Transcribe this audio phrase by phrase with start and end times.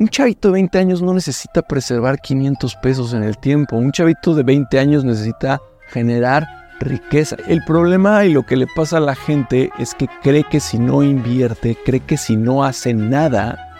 [0.00, 3.76] Un chavito de 20 años no necesita preservar 500 pesos en el tiempo.
[3.76, 6.48] Un chavito de 20 años necesita generar
[6.80, 7.36] riqueza.
[7.46, 10.80] El problema y lo que le pasa a la gente es que cree que si
[10.80, 13.76] no invierte, cree que si no hace nada,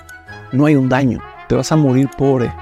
[0.53, 1.21] no hay un daño.
[1.49, 2.53] Te vas a morir pobre.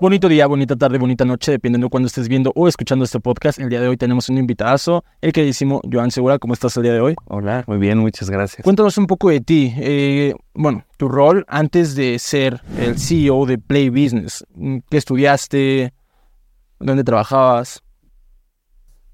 [0.00, 3.58] Bonito día, bonita tarde, bonita noche, dependiendo de cuándo estés viendo o escuchando este podcast.
[3.58, 6.38] El día de hoy tenemos un invitadazo, el queridísimo Joan Segura.
[6.38, 7.16] ¿Cómo estás el día de hoy?
[7.26, 8.64] Hola, muy bien, muchas gracias.
[8.64, 9.74] Cuéntanos un poco de ti.
[9.76, 14.42] Eh, bueno, tu rol antes de ser el CEO de Play Business.
[14.88, 15.92] ¿Qué estudiaste?
[16.78, 17.82] ¿Dónde trabajabas?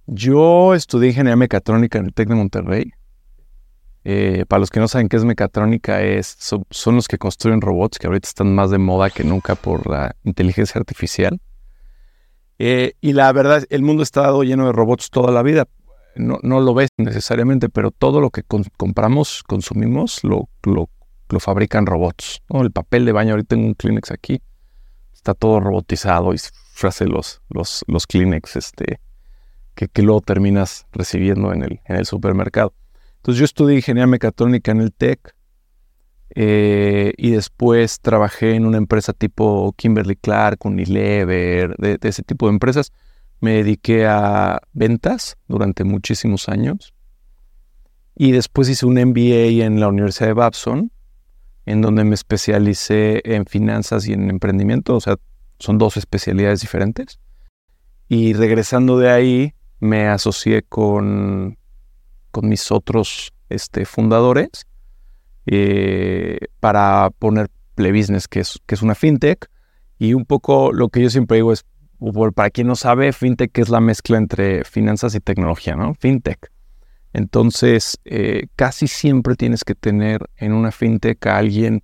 [0.06, 2.92] Yo estudié ingeniería mecatrónica en el TEC de Monterrey.
[4.09, 7.98] Eh, para los que no saben qué es mecatrónica, es, son, los que construyen robots
[7.98, 11.41] que ahorita están más de moda que nunca por la inteligencia artificial.
[12.60, 15.66] Eh, y la verdad, el mundo ha estado lleno de robots toda la vida.
[16.15, 20.88] No, lo ves necesariamente, pero todo lo que compramos, consumimos, lo, lo,
[21.41, 22.43] fabrican robots.
[22.51, 24.41] El papel de baño, ahorita tengo un Kleenex aquí,
[25.15, 26.37] está todo robotizado y
[26.87, 29.01] hace los, los, los Kleenex este,
[29.74, 32.73] que, que luego terminas recibiendo en el, en el supermercado.
[33.27, 35.35] Entonces yo estudié ingeniería mecatrónica en el TEC
[36.37, 42.52] eh, y después trabajé en una empresa tipo Kimberly Clark, Unilever, de, ese tipo de
[42.52, 42.93] empresas.
[43.41, 46.95] Me dediqué a ventas durante muchísimos años
[48.15, 50.93] y después hice un MBA en la Universidad de Babson,
[51.65, 55.16] en donde me especialicé en finanzas y en emprendimiento, o sea,
[55.59, 57.19] son dos especialidades diferentes.
[58.09, 61.59] Y regresando de ahí, me asocié con
[62.37, 64.66] con mis otros este, fundadores
[65.47, 69.48] eh, para poner Play Business, que es, que es una fintech.
[69.98, 71.64] Y un poco lo que yo siempre digo es,
[72.34, 75.94] para quien no sabe, fintech es la mezcla entre finanzas y tecnología, ¿no?
[75.94, 76.53] Fintech.
[77.14, 81.82] Entonces, eh, casi siempre tienes que tener en una fintech a alguien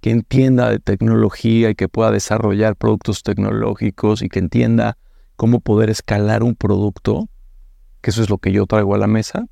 [0.00, 4.98] que entienda de tecnología y que pueda desarrollar productos tecnológicos y que entienda
[5.36, 7.28] cómo poder escalar un producto,
[8.00, 9.46] que eso es lo que yo traigo a la mesa,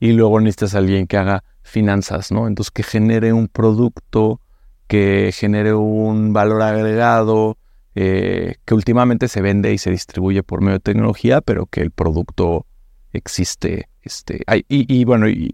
[0.00, 2.48] y luego necesitas a alguien que haga finanzas, ¿no?
[2.48, 4.40] Entonces que genere un producto,
[4.88, 7.58] que genere un valor agregado,
[7.94, 11.90] eh, que últimamente se vende y se distribuye por medio de tecnología, pero que el
[11.90, 12.66] producto
[13.12, 13.88] existe.
[14.02, 15.52] Este, y, bueno, y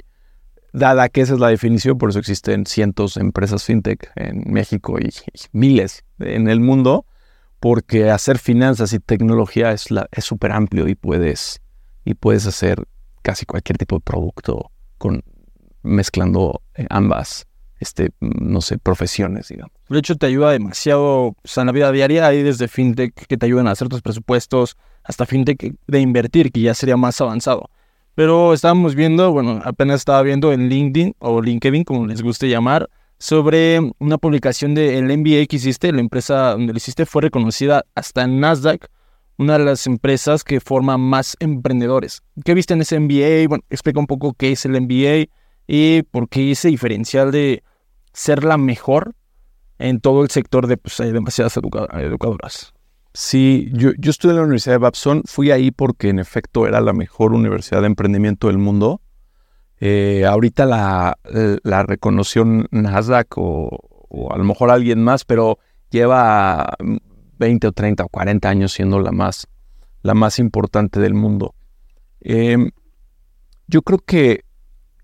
[0.72, 4.96] dada que esa es la definición, por eso existen cientos de empresas fintech en México
[5.00, 5.12] y,
[5.50, 7.04] miles en el mundo,
[7.58, 9.88] porque hacer finanzas y tecnología es
[10.20, 11.60] súper amplio y puedes,
[12.04, 12.86] y puedes hacer
[13.26, 15.20] casi cualquier tipo de producto con
[15.82, 17.48] mezclando eh, ambas,
[17.80, 19.72] este, no sé, profesiones, digamos.
[19.88, 22.28] De hecho, te ayuda demasiado en la vida diaria.
[22.28, 26.60] Hay desde fintech que te ayudan a hacer tus presupuestos, hasta fintech de invertir, que
[26.60, 27.68] ya sería más avanzado.
[28.14, 32.88] Pero estábamos viendo, bueno, apenas estaba viendo en LinkedIn o LinkedIn, como les guste llamar,
[33.18, 35.90] sobre una publicación del MBA que hiciste.
[35.90, 38.88] La empresa donde lo hiciste fue reconocida hasta en Nasdaq
[39.38, 42.22] una de las empresas que forma más emprendedores.
[42.44, 43.48] ¿Qué viste en ese MBA?
[43.48, 45.30] Bueno, explica un poco qué es el MBA
[45.66, 47.62] y por qué ese diferencial de
[48.12, 49.14] ser la mejor
[49.78, 52.72] en todo el sector de, pues hay demasiadas educadoras.
[53.12, 56.80] Sí, yo, yo estudié en la Universidad de Babson, fui ahí porque en efecto era
[56.80, 59.00] la mejor universidad de emprendimiento del mundo.
[59.80, 61.18] Eh, ahorita la,
[61.62, 63.68] la, reconoció Nasdaq o,
[64.08, 65.58] o a lo mejor alguien más, pero
[65.90, 66.76] lleva
[67.38, 69.46] 20 o 30 o 40 años siendo la más,
[70.02, 71.54] la más importante del mundo.
[72.20, 72.70] Em,
[73.66, 74.44] yo creo que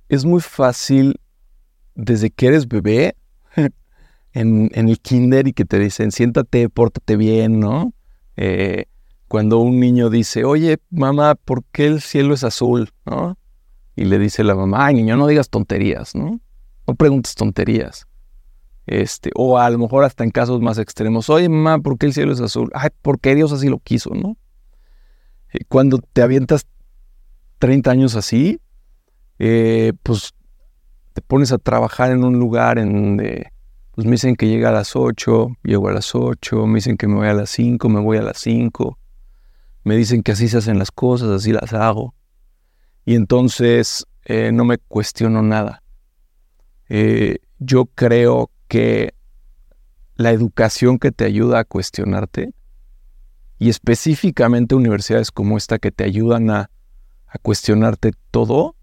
[0.09, 1.21] es muy fácil
[1.95, 3.17] desde que eres bebé
[4.33, 7.93] en, el kinder y que te dicen siéntate, pórtate bien, ¿no?
[8.37, 8.87] Eh,
[9.29, 12.91] cuando un niño dice, oye, mamá, ¿por qué el cielo es azul?
[13.07, 13.39] ¿no?
[13.97, 16.39] Y le dice la mamá, ay, niño, no digas tonterías, ¿no?
[16.87, 18.07] No preguntes tonterías.
[18.87, 22.15] Este, o a lo mejor hasta en casos más extremos, oye mamá, ¿por qué el
[22.15, 22.71] cielo es azul?
[22.75, 24.37] Ay, porque Dios así lo quiso, ¿no?
[25.53, 26.67] Eh, cuando te avientas
[27.59, 28.61] 30 años así,
[29.39, 30.35] eh, pues
[31.13, 33.53] te pones a trabajar en un lugar en donde
[33.95, 37.07] pues me dicen que llega a las 8, llego a las 8, me dicen que
[37.07, 38.99] me voy a las 5, me voy a las 5,
[39.85, 42.15] me dicen que así se hacen las cosas, así las hago.
[43.05, 45.83] Y entonces eh, no me cuestiono nada.
[47.59, 49.13] yo creo que
[50.15, 52.55] la educación que te ayuda a cuestionarte,
[53.59, 56.71] y específicamente universidades como esta que te ayudan a,
[57.43, 58.75] cuestionarte todo,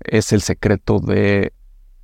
[0.00, 1.52] es el secreto de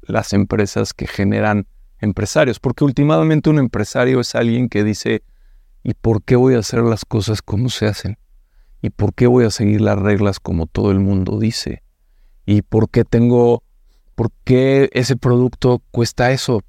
[0.02, 1.66] las empresas que generan
[1.98, 5.24] empresarios, porque últimamente un empresario es alguien que dice,
[5.82, 8.18] ¿y por qué voy a hacer las cosas como se hacen?
[8.82, 11.82] ¿Y por qué voy a seguir las reglas como todo el mundo dice?
[12.46, 13.64] ¿Y por qué tengo
[14.14, 16.62] ¿por qué ese producto cuesta eso?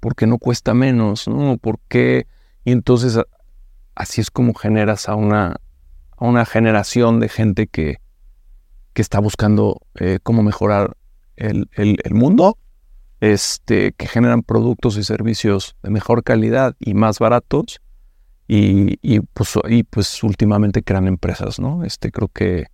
[0.00, 1.28] ¿Por qué no cuesta menos?
[1.28, 1.56] ¿no?
[1.58, 2.26] ¿Por qué?
[2.64, 3.18] Y entonces
[3.94, 5.56] así es como generas a una,
[6.16, 7.98] a una generación de gente que,
[8.92, 10.96] que está buscando eh, cómo mejorar
[11.36, 11.68] el,
[12.10, 12.58] mundo,
[13.20, 17.80] este, que generan productos y servicios de mejor calidad y más baratos,
[18.46, 21.84] y, y, pues, y pues últimamente crean empresas, ¿no?
[21.84, 22.66] Este, creo que,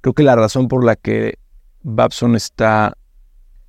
[0.00, 1.38] creo que la razón por la que
[1.82, 2.96] Babson está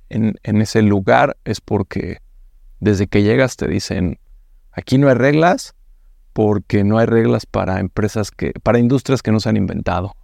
[0.08, 2.18] en, en ese lugar es porque
[2.82, 4.18] desde que llegas te dicen,
[4.72, 5.76] aquí no hay reglas,
[6.32, 10.16] porque no hay reglas para empresas que, para industrias que no se han inventado.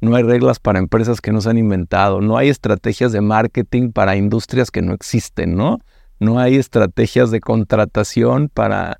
[0.00, 2.20] No hay reglas para empresas que no se han inventado.
[2.20, 5.78] No hay estrategias de marketing para industrias que no existen, ¿no?
[6.20, 8.98] No hay estrategias de contratación para,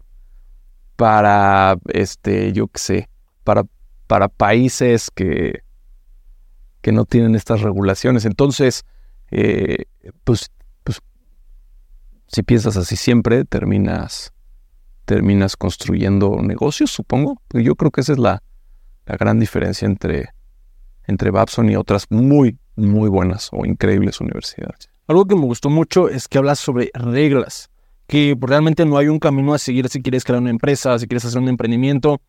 [0.97, 3.09] para, este, yo qué sé,
[3.43, 3.65] para,
[4.07, 5.63] para países que,
[6.81, 8.25] que no tienen estas regulaciones.
[8.25, 8.85] Entonces,
[9.31, 9.85] eh,
[10.23, 10.51] pues,
[12.35, 14.33] si piensas así siempre, terminas,
[15.05, 17.41] terminas construyendo negocios, supongo.
[17.53, 18.43] Yo creo que esa es la,
[19.07, 20.31] la gran diferencia entre,
[21.07, 24.91] entre Babson y otras muy, muy buenas o increíbles universidades.
[25.07, 27.71] Algo que me gustó mucho es que hablas sobre reglas,
[28.09, 31.25] que realmente no hay un camino a seguir si quieres crear una empresa, si quieres
[31.25, 32.21] hacer un emprendimiento,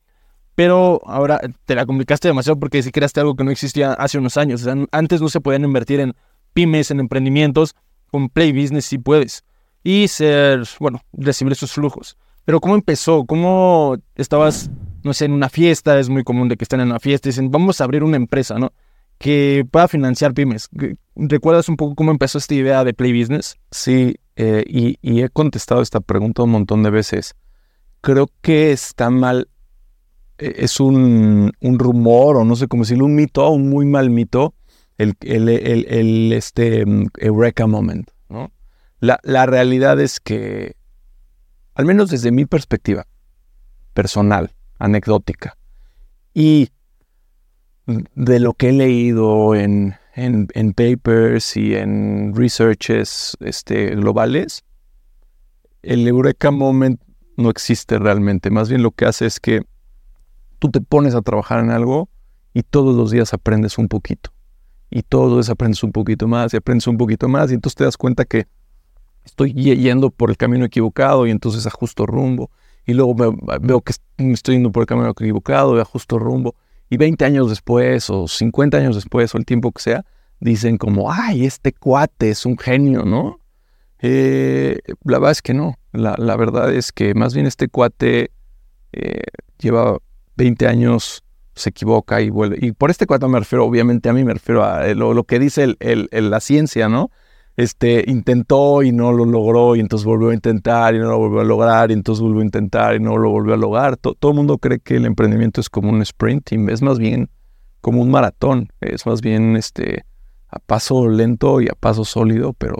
[0.53, 4.37] pero ahora te la complicaste demasiado porque si creaste algo que no existía hace unos
[4.37, 4.67] años.
[4.91, 6.13] antes no se podían invertir en
[6.53, 7.73] pymes, en emprendimientos,
[8.11, 9.43] con Play Business sí puedes.
[9.85, 12.17] Y ser, bueno, recibir esos flujos.
[12.43, 13.25] Pero ¿cómo empezó?
[13.25, 14.69] ¿Cómo estabas
[15.05, 17.31] no sé, en una fiesta, es muy común de que estén en una fiesta y
[17.31, 18.73] dicen, vamos a abrir una empresa, ¿no?
[19.19, 20.67] Que pueda financiar pymes.
[21.15, 23.55] ¿Recuerdas un poco cómo empezó esta idea de Play Business?
[23.69, 27.35] Sí, eh, y, he contestado esta pregunta un montón de veces.
[28.01, 29.47] Creo que está mal,
[30.39, 34.55] e, es un, rumor o no sé cómo decirlo, un mito, un muy mal mito,
[34.97, 38.51] el, el, este, mm, Eureka Moment, ¿no?
[39.05, 40.75] La, la realidad es que,
[41.75, 43.05] al menos desde mi perspectiva
[43.93, 45.57] personal, anecdótica.
[46.33, 46.69] Y
[47.85, 54.63] de lo que he leído en, en, papers y en researches este, globales,
[55.83, 56.99] el Eureka Moment
[57.37, 58.49] no existe realmente.
[58.49, 59.61] Más bien lo que hace es que
[60.59, 62.09] tú te pones a trabajar en algo
[62.53, 64.31] y todos los días aprendes un poquito.
[64.89, 67.51] Y todos los días aprendes un poquito más y aprendes un poquito más.
[67.51, 68.47] Y entonces te das cuenta que
[69.25, 72.51] estoy yendo por el camino equivocado y entonces ajusto rumbo
[72.85, 73.15] y luego
[73.61, 76.55] veo que me estoy yendo por el camino equivocado, y ajusto rumbo.
[76.89, 80.05] Y 20 años después, o 50 años después, o el tiempo que sea,
[80.39, 83.39] dicen como, ay, este cuate es un genio, ¿no?
[83.99, 85.79] Eh, la verdad es que no.
[85.91, 88.31] La, verdad es que más bien este cuate
[88.93, 89.23] eh,
[89.57, 89.97] lleva
[90.35, 91.23] 20 años,
[91.55, 92.59] se equivoca y vuelve.
[92.61, 95.39] Y por este cuate me refiero, obviamente a mí me refiero a lo, lo que
[95.39, 97.09] dice el, la ciencia, ¿no?
[97.57, 101.41] Este, intentó y no lo logró y entonces volvió a intentar y no lo volvió
[101.41, 103.97] a lograr y entonces volvió a intentar y no lo volvió a lograr.
[103.97, 107.29] todo el mundo cree que el emprendimiento es como un sprint y es más bien
[107.81, 110.05] como un maratón, es más bien este,
[110.47, 112.77] a paso lento y a paso sólido, pero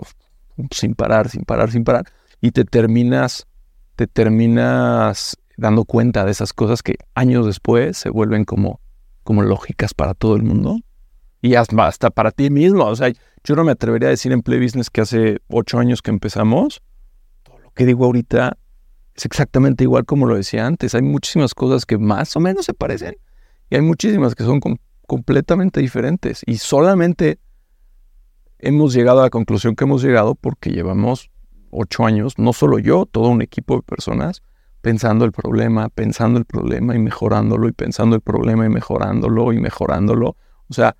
[0.70, 2.06] sin parar, sin parar, sin parar.
[2.40, 3.46] Y te terminas,
[3.94, 8.80] te terminas dando cuenta de esas cosas que años después se vuelven como,
[9.22, 10.80] como lógicas para todo el mundo
[11.40, 12.84] y hasta para ti mismo.
[12.84, 13.12] O sea,
[13.46, 16.82] yo no me atrevería a decir en Play Business que hace ocho años que empezamos,
[17.44, 18.58] todo lo que digo ahorita
[19.14, 20.96] es exactamente igual como lo decía antes.
[20.96, 23.16] Hay muchísimas cosas que más o menos se parecen
[23.70, 24.60] y hay muchísimas que son
[25.06, 26.42] completamente diferentes.
[26.44, 27.38] Y solamente
[28.58, 31.30] hemos llegado a la conclusión que hemos llegado porque llevamos
[31.70, 34.42] ocho años, no solo yo, todo un equipo de personas,
[34.80, 39.60] pensando el problema, pensando el problema y mejorándolo y pensando el problema y mejorándolo y
[39.60, 40.36] mejorándolo.
[40.68, 40.96] O sea,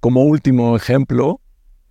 [0.00, 1.42] como último ejemplo,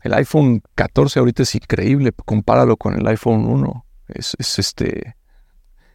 [0.04, 3.86] el iPhone 14 ahorita es increíble, compáralo con el iPhone 1.
[4.08, 5.16] Es, este,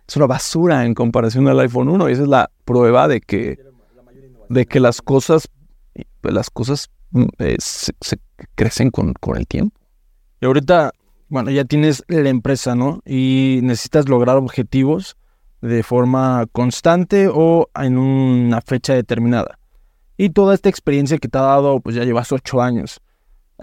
[0.07, 3.59] es una basura en comparación al iPhone 1 y esa es la prueba de que,
[4.49, 5.49] de que las cosas,
[6.23, 7.93] las cosas mm, eh, se,
[8.55, 9.79] crecen con, con el tiempo.
[10.41, 10.93] Y ahorita,
[11.29, 13.01] bueno, ya tienes la empresa, ¿no?
[13.07, 15.17] Y necesitas lograr objetivos
[15.61, 19.59] de forma constante o en una fecha determinada.
[20.17, 23.01] Y toda esta experiencia que te ha dado, pues ya llevas ocho años.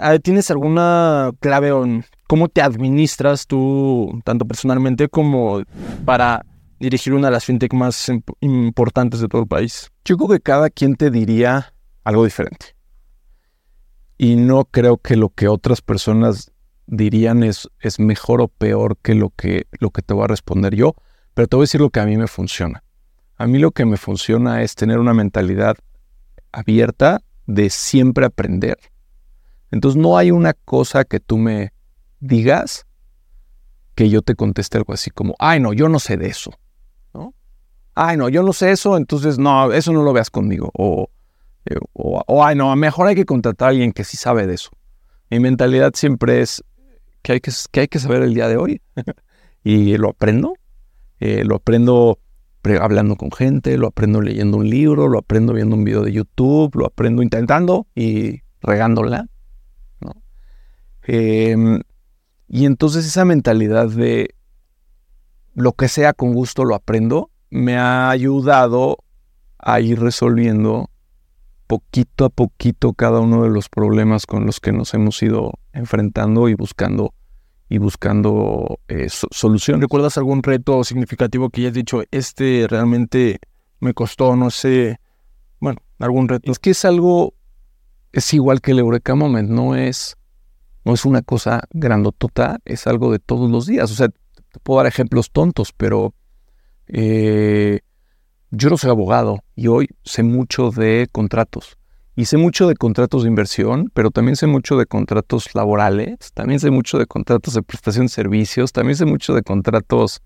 [0.02, 5.62] Ah, ¿Tienes alguna clave en cómo te administras tú, tanto personalmente como
[6.06, 6.46] para
[6.80, 9.92] dirigir una de las fintech más importantes de todo el país?
[10.06, 11.74] Yo creo que cada quien te diría
[12.06, 12.78] algo diferente.
[14.18, 16.54] Y no creo que lo que otras personas
[16.88, 20.76] dirían es, es mejor o peor que lo, que lo que te voy a responder
[20.76, 20.96] yo,
[21.34, 22.84] pero te voy a decir lo que a mí me funciona.
[23.36, 25.76] A mí lo que me funciona es tener una mentalidad
[26.54, 28.78] abierta de siempre aprender
[29.72, 31.74] Entonces no hay una cosa que tú me
[32.20, 32.86] digas
[33.96, 36.52] que yo te conteste algo así como, ay no, yo no sé de eso,
[37.14, 37.34] ¿no?
[37.96, 40.72] Ay no, yo no sé eso, entonces no, eso no lo veas conmigo.
[40.74, 41.10] O,
[41.66, 44.72] eh, o, ay no, mejor hay que contratar a alguien que sí sabe de eso.
[45.30, 46.64] Mi mentalidad siempre es
[47.22, 48.82] que hay que, que, hay que saber el día de hoy.
[49.64, 50.54] y lo aprendo.
[51.20, 52.20] Eh, lo aprendo
[52.82, 56.76] hablando con gente, lo aprendo leyendo un libro, lo aprendo viendo un video de YouTube,
[56.76, 59.28] lo aprendo intentando y regándola.
[61.12, 61.82] Em,
[62.48, 64.36] y entonces esa mentalidad de
[65.56, 69.00] lo que sea con gusto lo aprendo, me ha ayudado
[69.58, 70.92] a ir resolviendo
[71.66, 76.48] poquito a poquito cada uno de los problemas con los que nos hemos ido enfrentando
[76.48, 77.16] y buscando
[77.70, 79.82] y buscando eh, solución.
[79.82, 83.40] ¿Recuerdas algún reto significativo que hayas dicho, este realmente
[83.80, 85.00] me costó, no sé,
[85.60, 86.52] bueno, algún reto?
[86.52, 87.34] Es que es algo,
[88.12, 90.19] es igual que el Eureka Moment, no es,
[90.90, 93.92] no es una cosa grandotota, es algo de todos los días.
[93.92, 96.16] O sea, te puedo dar ejemplos tontos, pero
[96.88, 97.82] eh,
[98.50, 101.78] yo no soy abogado y hoy sé mucho de contratos.
[102.16, 106.60] Y sé mucho de contratos de inversión, pero también sé mucho de contratos laborales, también
[106.60, 110.24] sé mucho de contratos de prestación de servicios, también sé mucho de contratos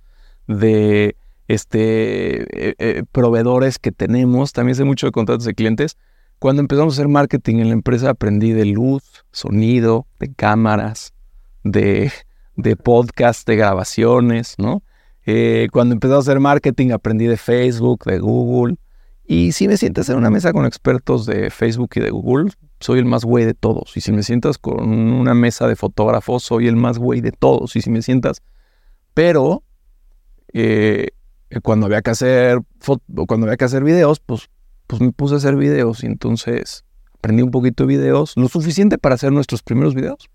[0.47, 1.17] de
[1.49, 5.97] este, eh, eh, proveedores que tenemos, también sé mucho de contratos de clientes.
[6.43, 11.13] Cuando empezamos a hacer marketing en la empresa aprendí de luz, sonido, de cámaras,
[11.63, 12.11] de,
[12.57, 14.83] de podcast, de grabaciones, ¿no?
[15.25, 18.75] Eh, cuando empecé a hacer marketing aprendí de Facebook, de Google,
[19.23, 22.99] y si me sientas en una mesa con expertos de Facebook y de Google, soy
[22.99, 23.95] el más güey de todos.
[23.95, 27.73] Y si me sientas con una mesa de fotógrafos, soy el más güey de todos.
[27.77, 28.41] Y si me sientas...
[29.13, 29.63] Pero
[30.51, 31.11] eh,
[31.61, 32.59] cuando había que hacer
[33.27, 34.49] cuando había que hacer videos, pues,
[34.93, 36.85] pues me puse a hacer videos y entonces
[37.15, 40.29] aprendí un poquito de videos, lo suficiente para hacer nuestros primeros videos,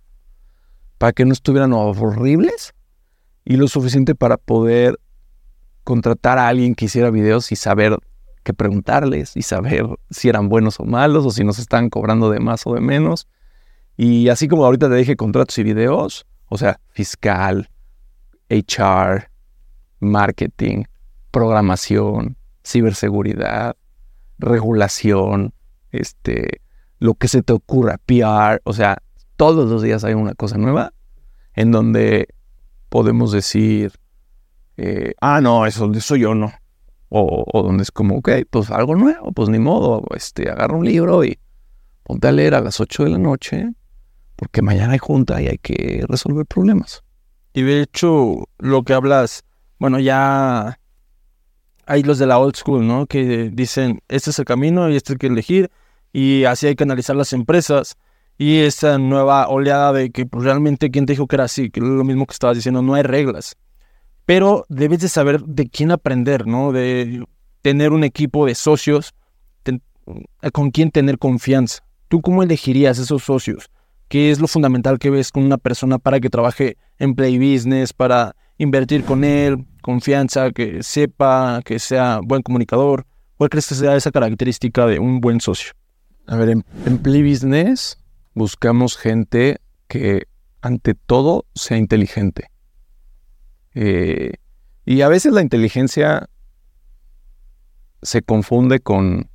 [0.98, 2.74] para que no estuvieran horribles
[3.44, 4.98] y lo suficiente para poder
[5.84, 7.98] contratar a alguien que hiciera videos y saber
[8.42, 12.40] que preguntarles y saber si eran buenos o malos o si nos están cobrando de
[12.40, 13.28] más o de menos.
[13.96, 17.70] Y así como ahorita te dije contratos y videos, o sea, fiscal,
[18.50, 19.30] HR,
[20.00, 20.82] marketing,
[21.30, 23.76] programación, ciberseguridad,
[24.38, 25.52] regulación,
[25.90, 26.60] este,
[26.98, 28.98] lo que se te ocurra, PR, o sea,
[29.36, 30.92] todos los días hay una cosa nueva
[31.54, 32.28] en donde
[32.88, 33.92] podemos decir,
[34.76, 36.52] eh, ah, no, eso, eso yo no.
[37.10, 41.24] O, donde es como, ok, pues algo nuevo, pues ni modo, este, agarra un libro
[41.24, 41.38] y
[42.02, 43.70] ponte a leer a las 8 de la noche,
[44.36, 47.02] porque mañana hay junta y hay que resolver problemas.
[47.54, 49.42] Y de hecho, lo que hablas,
[49.78, 50.77] bueno, ya
[51.88, 53.06] hay los de la old school, ¿no?
[53.06, 55.70] Que dicen, este es el camino y este hay que elegir,
[56.12, 57.96] y así hay que analizar las empresas.
[58.38, 61.70] Y esta nueva oleada de que pues, realmente, ¿quién te dijo que era así?
[61.70, 63.56] Que es lo mismo que estabas diciendo, no hay reglas
[64.28, 66.70] pero debes de saber de quién aprender, ¿no?
[66.70, 67.24] De
[67.62, 69.14] tener un equipo de socios
[70.52, 71.82] con quien tener confianza.
[72.08, 73.70] ¿Tú cómo elegirías esos socios?
[74.08, 77.94] ¿Qué es lo fundamental que ves con una persona para que trabaje en Play Business,
[77.94, 83.06] para invertir con él, confianza, que sepa, que sea buen comunicador?
[83.36, 85.72] ¿Cuál crees que sea esa característica de un buen socio?
[86.26, 87.98] A ver, en, en Play Business
[88.34, 90.24] buscamos gente que
[90.60, 92.50] ante todo sea inteligente
[93.80, 94.32] eh,
[94.84, 96.28] y a veces la inteligencia
[98.02, 99.30] se confunde con,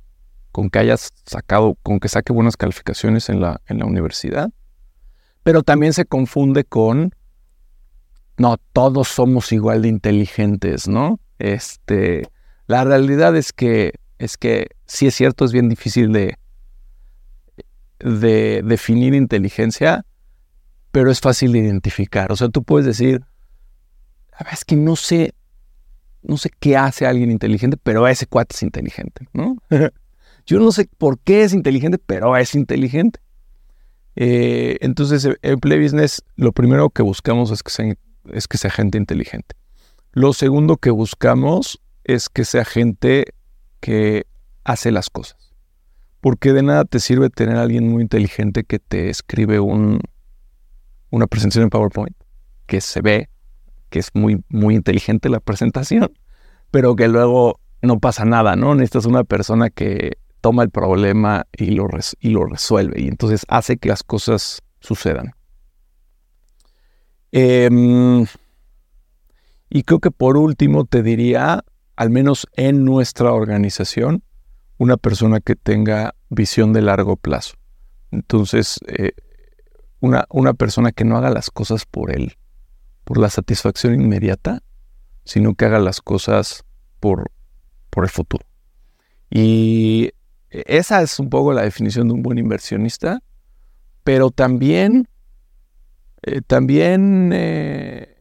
[0.52, 4.50] con que hayas sacado, con que saque buenas calificaciones en la, en la universidad,
[5.42, 7.14] pero también se confunde con,
[8.36, 11.20] no, todos somos igual de inteligentes, ¿no?
[11.38, 12.28] Este,
[12.66, 16.36] la realidad es que, es que sí es cierto, es bien difícil de,
[18.00, 20.04] de definir inteligencia,
[20.90, 22.32] pero es fácil de identificar.
[22.32, 23.20] O sea, tú puedes decir,
[24.32, 25.32] la verdad es que no sé,
[26.22, 29.56] no sé qué hace alguien inteligente, pero ese cuate es inteligente, ¿no?
[30.46, 33.20] Yo no sé por qué es inteligente, pero es inteligente.
[34.16, 37.94] Eh, entonces, en Play Business, lo primero que buscamos es que, sea,
[38.32, 39.56] es que sea gente inteligente.
[40.12, 43.34] Lo segundo que buscamos es que sea gente
[43.80, 44.26] que
[44.64, 45.52] hace las cosas.
[46.20, 50.00] Porque de nada te sirve tener a alguien muy inteligente que te escribe un,
[51.10, 52.16] una presentación en PowerPoint,
[52.66, 53.28] que se ve,
[53.90, 56.12] que es muy, muy inteligente la presentación,
[56.70, 58.74] pero que luego no pasa nada, ¿no?
[58.74, 61.88] Necesitas una persona que toma el problema y lo,
[62.20, 65.34] y lo resuelve y entonces hace que las cosas sucedan.
[67.36, 68.26] Em,
[69.68, 71.64] y creo que por último te diría,
[71.96, 74.22] al menos en nuestra organización,
[74.78, 77.56] una persona que tenga visión de largo plazo.
[78.12, 79.14] Entonces, eh,
[79.98, 82.36] una, una persona que no haga las cosas por él,
[83.02, 84.62] por la satisfacción inmediata,
[85.24, 86.62] sino que haga las cosas
[87.00, 87.32] por,
[87.90, 88.46] por el futuro.
[89.28, 90.12] Y
[90.50, 93.24] esa es un poco la definición de un buen inversionista,
[94.04, 95.08] pero también,
[96.26, 98.16] eh, también eh,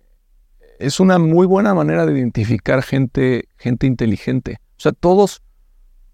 [0.80, 4.60] es una muy buena manera de identificar gente, gente inteligente.
[4.72, 5.42] O sea, todos,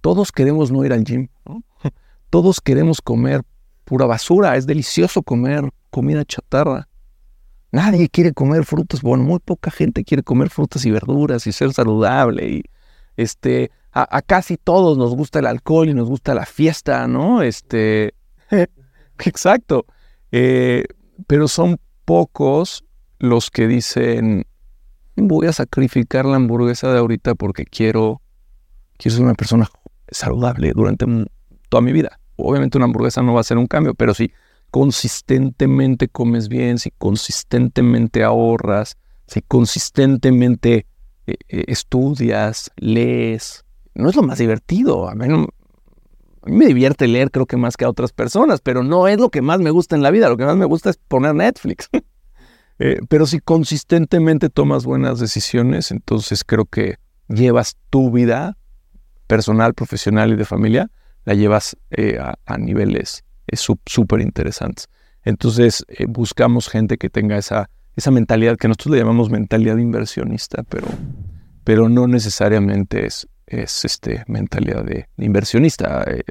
[0.02, 1.30] todos queremos no ir al gym,
[2.30, 3.42] todos queremos comer
[3.86, 6.88] pura basura, es delicioso comer comida chatarra.
[7.72, 11.74] Nadie quiere comer frutas, bueno, muy poca gente quiere comer frutas y verduras y ser
[11.74, 12.50] saludable.
[12.50, 12.64] Y
[13.18, 17.42] este, a, casi todos nos gusta el alcohol y nos gusta la fiesta, ¿no?
[17.42, 18.14] Este,
[19.20, 19.86] exacto.
[20.32, 20.84] Eh,
[21.28, 22.84] pero son pocos
[23.20, 24.46] los que dicen,
[25.16, 28.22] voy a sacrificar la hamburguesa de ahorita porque quiero,
[28.98, 29.70] quiero ser una persona
[30.10, 31.06] saludable durante
[31.70, 32.20] toda mi vida.
[32.36, 34.32] Obviamente una hamburguesa no va a ser un cambio, pero si
[34.72, 38.98] consistentemente comes bien, si consistentemente ahorras,
[39.28, 40.86] si consistentemente
[41.28, 45.10] eh, eh, estudias, lees, no es lo más divertido.
[45.10, 45.28] A mí,
[46.46, 49.42] me divierte leer creo que más que a otras personas, pero no es lo que
[49.42, 50.30] más me gusta en la vida.
[50.30, 51.90] Lo que más me gusta es poner Netflix.
[52.82, 56.96] Eh, pero si consistentemente tomas buenas decisiones, entonces creo que
[57.28, 58.56] llevas tu vida
[59.28, 60.90] personal, profesional y de familia,
[61.26, 64.88] la llevas eh, a, niveles eh, súper interesantes.
[65.26, 67.70] Entonces buscamos gente que tenga esa,
[68.10, 70.64] mentalidad que nosotros le llamamos mentalidad inversionista,
[71.66, 76.04] pero no necesariamente es, es este, mentalidad de, inversionista.
[76.08, 76.24] Eh,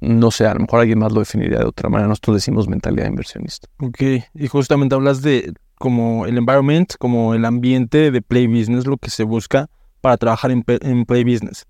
[0.00, 2.08] no sé, a lo mejor alguien más lo definiría de otra manera.
[2.08, 3.68] Nosotros decimos mentalidad inversionista.
[3.78, 4.02] Ok,
[4.34, 9.10] y justamente hablas de como el environment, como el ambiente de play business, lo que
[9.10, 11.66] se busca para trabajar en, en play business.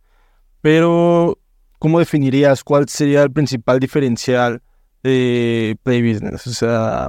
[0.62, 1.38] Pero,
[1.78, 4.62] ¿cómo definirías cuál sería el principal diferencial
[5.02, 6.46] de play business?
[6.46, 7.08] O sea,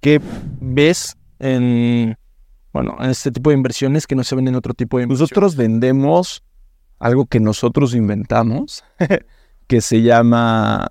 [0.00, 0.20] ¿qué
[0.60, 2.16] ves en
[2.76, 5.30] bueno, en este tipo de inversiones que no se ven en otro tipo de inversiones.
[5.30, 6.44] Nosotros vendemos
[6.98, 8.84] algo que nosotros inventamos,
[9.66, 10.88] que se llama,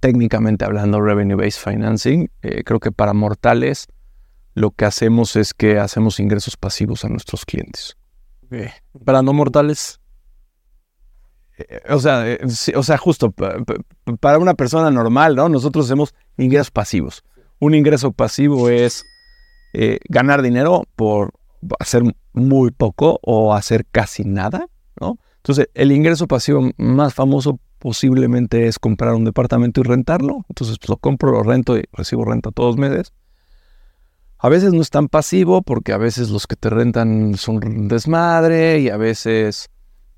[0.00, 2.28] técnicamente hablando, Revenue Based Financing.
[2.42, 3.86] Eh, creo que para mortales
[4.52, 7.96] lo que hacemos es que hacemos ingresos pasivos a nuestros clientes.
[9.02, 10.00] Para no mortales.
[11.56, 12.38] Eh, o sea, eh,
[12.76, 13.32] o sea, justo
[14.20, 15.48] para una persona normal, ¿no?
[15.48, 17.24] Nosotros hacemos ingresos pasivos.
[17.60, 19.06] Un ingreso pasivo es
[19.72, 21.32] eh, ganar dinero por
[21.78, 22.02] hacer
[22.32, 24.68] muy poco o hacer casi nada,
[25.00, 25.18] ¿no?
[25.36, 30.44] Entonces, el ingreso pasivo más famoso posiblemente es comprar un departamento y rentarlo.
[30.48, 33.12] Entonces, pues, lo compro, lo rento y recibo renta todos los meses.
[34.38, 38.80] A veces no es tan pasivo porque a veces los que te rentan son desmadre
[38.80, 39.68] y a veces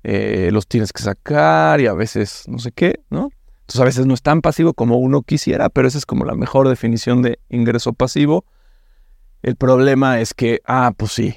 [0.03, 3.29] eh, los tienes que sacar y a veces no sé qué, ¿no?
[3.61, 6.35] Entonces a veces no es tan pasivo como uno quisiera, pero esa es como la
[6.35, 8.45] mejor definición de ingreso pasivo.
[9.41, 11.35] El problema es que, ah, pues sí,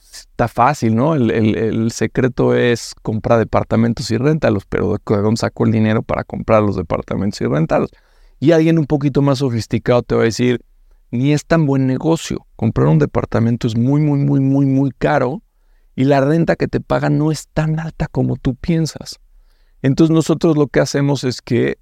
[0.00, 1.14] está fácil, ¿no?
[1.14, 6.76] El, secreto es comprar departamentos y rentarlos, pero ¿de saco el dinero para comprar los
[6.76, 7.90] departamentos y rentarlos?
[8.38, 10.60] Y alguien un poquito más sofisticado te va a decir,
[11.10, 12.46] ni es tan buen negocio.
[12.56, 15.42] Comprar un departamento es muy, muy, muy, muy, muy caro
[15.94, 19.18] y la renta que te pagan no es tan alta como tú piensas.
[19.80, 21.78] Entonces nosotros lo que hacemos es que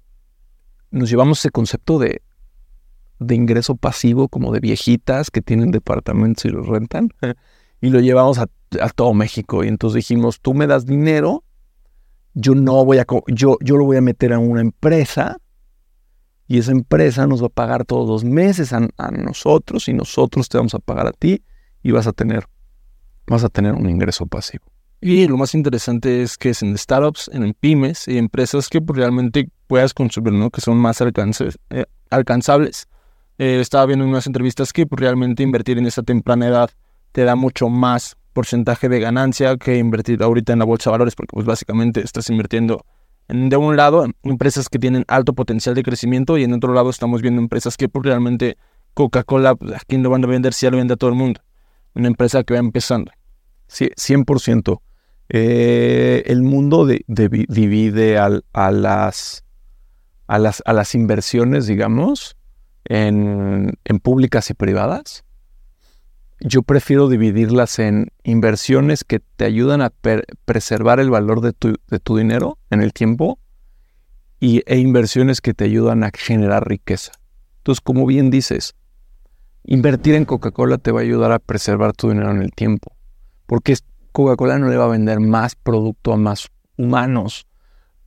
[0.91, 2.21] nos llevamos ese concepto de
[3.19, 7.09] de ingreso pasivo, como de viejitas que tienen departamentos y los rentan,
[7.81, 8.47] y lo llevamos a,
[8.95, 9.63] todo México.
[9.63, 11.43] Y entonces dijimos, tú me das dinero,
[12.33, 15.37] yo no voy a, yo, yo lo voy a meter a una empresa,
[16.47, 20.57] y esa empresa nos va a pagar todos los meses a, nosotros, y nosotros te
[20.57, 21.43] vamos a pagar a ti,
[21.81, 22.45] y vas a tener,
[23.27, 24.65] vas a tener un ingreso pasivo.
[25.01, 28.97] Y lo más interesante es que es en startups, en pymes y empresas que pues,
[28.97, 30.49] realmente puedas consumir, ¿no?
[30.49, 32.87] Que son más eh, alcanzables
[33.37, 36.69] eh, estaba viendo en unas entrevistas que pues, realmente invertir en esa temprana edad
[37.11, 41.15] te da mucho más porcentaje de ganancia que invertir ahorita en la bolsa de valores,
[41.15, 42.85] porque pues básicamente estás invirtiendo
[43.27, 46.89] en, de un lado empresas que tienen alto potencial de crecimiento y en otro lado
[46.89, 48.57] estamos viendo empresas que pues, realmente
[48.93, 51.41] Coca-Cola, pues, ¿a quién lo van a vender si lo vende a todo el mundo?
[51.93, 53.11] Una empresa que va empezando.
[53.67, 54.81] Sí, 100%.
[55.29, 58.29] Eh, el mundo divide a,
[58.71, 59.43] las,
[60.27, 62.37] a, las, a las inversiones, digamos,
[62.85, 65.23] en, públicas y privadas.
[66.39, 69.91] Yo prefiero dividirlas en inversiones que te ayudan a
[70.45, 73.39] preservar el valor de tu, dinero en el tiempo
[74.39, 77.13] y, e inversiones que te ayudan a generar riqueza.
[77.59, 78.75] Entonces, como bien dices,
[79.63, 82.95] invertir en Coca-Cola te va a ayudar a preservar tu dinero en el tiempo,
[83.45, 83.75] porque
[84.11, 87.47] Coca-Cola no le va a vender más producto a más humanos.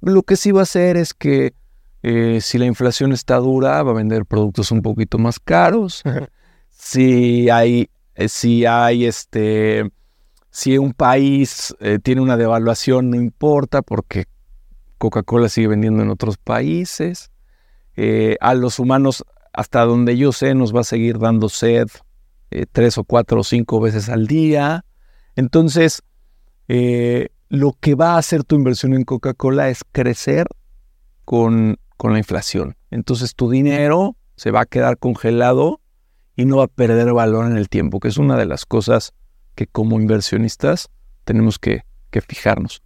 [0.00, 1.54] Lo que sí va a hacer es que
[2.02, 6.02] Eh, si la inflación está dura, va a vender productos un poquito más caros.
[6.70, 9.90] si hay, eh, si hay este,
[10.50, 14.26] si un país eh, tiene una devaluación, no importa porque
[14.98, 17.30] Coca-Cola sigue vendiendo en otros países.
[18.40, 21.88] a los humanos, hasta donde yo sé, nos va a seguir dando sed
[22.70, 24.84] tres o cuatro o cinco veces al día.
[25.34, 26.02] Entonces,
[26.68, 30.46] lo que va a hacer tu inversión en Coca-Cola es crecer
[31.24, 32.76] con con la inflación.
[32.90, 35.80] Entonces tu dinero se va a quedar congelado
[36.36, 39.12] y no va a perder valor en el tiempo, que es una de las cosas
[39.54, 40.88] que como inversionistas
[41.24, 41.82] tenemos que,
[42.26, 42.82] fijarnos.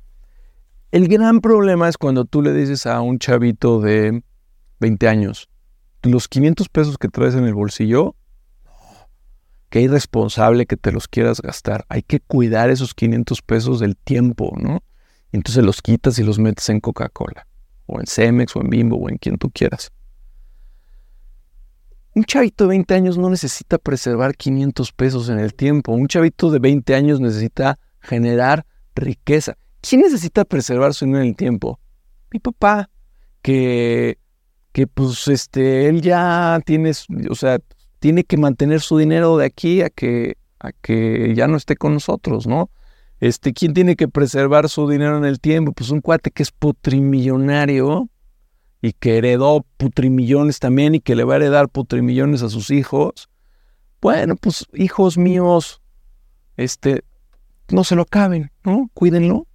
[0.91, 4.23] El gran problema es cuando tú le dices a un chavito de
[4.81, 5.49] 20 años,
[6.03, 8.15] los 500 pesos que traes en el bolsillo,
[9.71, 11.87] qué irresponsable que te los quieras gastar.
[11.89, 14.83] Hay que cuidar esos 500 pesos del tiempo, ¿no?
[15.31, 17.47] entonces los quitas y los metes en Coca-Cola
[17.93, 19.91] o en Cemex, o en Bimbo, o en quien tú quieras.
[22.15, 25.93] Un chavito de 20 años no necesita preservar 500 pesos en el tiempo.
[25.93, 29.57] Un chavito de 20 años necesita generar riqueza.
[29.81, 31.81] ¿Quién necesita preservar su dinero en el tiempo?
[32.31, 32.91] Mi papá,
[33.41, 34.19] que,
[34.73, 36.93] que pues este, él ya tiene,
[37.31, 37.59] o sea,
[37.99, 41.95] tiene que mantener su dinero de aquí a que, a que ya no esté con
[41.95, 42.71] nosotros, ¿no?
[43.23, 45.71] Este, ¿Quién tiene que preservar su dinero en el tiempo?
[45.71, 48.09] Pues un cuate que es putrimillonario
[48.81, 53.31] y que heredó putrimillones también y que le va a heredar putrimillones a sus hijos.
[54.01, 55.81] Bueno, pues hijos míos,
[56.57, 57.05] este,
[57.69, 58.91] no se lo acaben, ¿no?
[58.93, 59.47] Cuídenlo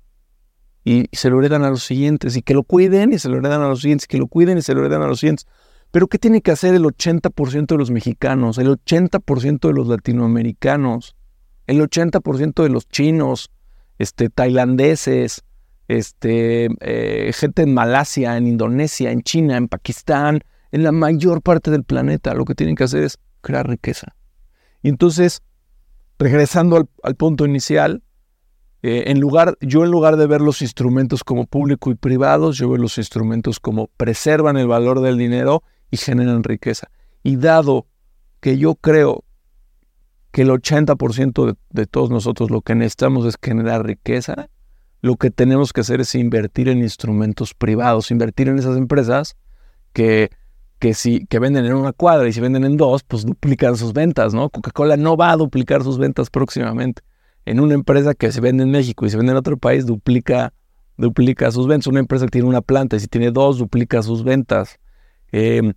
[0.86, 3.63] y, se lo heredan a los siguientes y que lo cuiden y se lo heredan
[3.63, 5.45] a los siguientes, que lo cuiden y se lo heredan a los siguientes.
[5.91, 11.17] Pero ¿qué tiene que hacer el 80% de los mexicanos, el 80% de los latinoamericanos,
[11.65, 13.51] el 80% de los chinos,
[13.97, 15.43] este, tailandeses,
[15.88, 21.71] este, eh, gente en Malasia, en Indonesia, en China, en Pakistán, en la mayor parte
[21.71, 22.33] del planeta.
[22.33, 24.15] Lo que tienen que hacer es crear riqueza.
[24.81, 25.41] Y entonces,
[26.19, 28.03] regresando al, punto inicial,
[28.83, 32.69] eh, en lugar, yo en lugar de ver los instrumentos como público y privados, yo
[32.69, 36.89] veo los instrumentos como preservan el valor del dinero y generan riqueza.
[37.23, 37.88] Y dado
[38.39, 39.23] que yo creo
[40.38, 44.52] que el 80% de, todos nosotros lo que necesitamos es generar riqueza,
[45.02, 49.36] lo que tenemos que hacer es invertir en instrumentos privados, invertir en esas empresas
[49.93, 50.30] que,
[50.78, 53.93] que, si, que venden en una cuadra y si venden en dos, pues duplican sus
[53.93, 54.52] ventas, ¿no?
[54.52, 57.02] Coca-Cola no va a duplicar sus ventas próximamente.
[57.45, 60.54] En una empresa que se vende en México y se vende en otro país, duplica,
[60.97, 61.88] duplica sus ventas.
[61.88, 64.78] Una empresa que tiene una planta y si tiene dos, duplica sus ventas.
[65.32, 65.73] Em,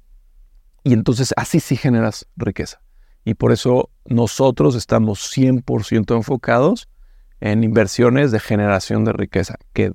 [0.84, 2.82] y entonces así sí generas riqueza.
[3.30, 6.88] Y por eso nosotros estamos 100% enfocados
[7.38, 9.92] en inversiones de generación de riqueza, que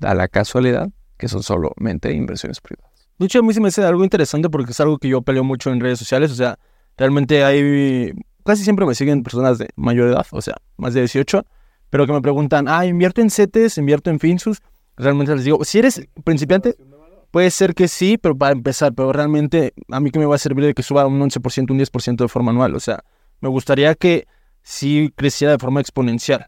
[0.00, 2.90] da la casualidad que son solamente inversiones privadas.
[3.20, 5.70] De a mí se me hace algo interesante porque es algo que yo peleo mucho
[5.70, 6.32] en redes sociales.
[6.32, 6.58] O sea,
[6.96, 8.12] realmente hay.
[8.44, 11.46] Casi siempre me siguen personas de mayor edad, o sea, más de 18,
[11.90, 14.62] pero que me preguntan, ah, invierto en CETES, invierto en Finsus.
[14.96, 16.74] Realmente les digo, si eres principiante,
[17.34, 20.38] Puede ser que sí, pero para empezar, pero realmente a mí que me va a
[20.38, 22.76] servir de que suba un 11%, un 10% de forma anual.
[22.76, 23.02] O sea,
[23.40, 24.28] me gustaría que
[24.62, 26.46] sí creciera de forma exponencial.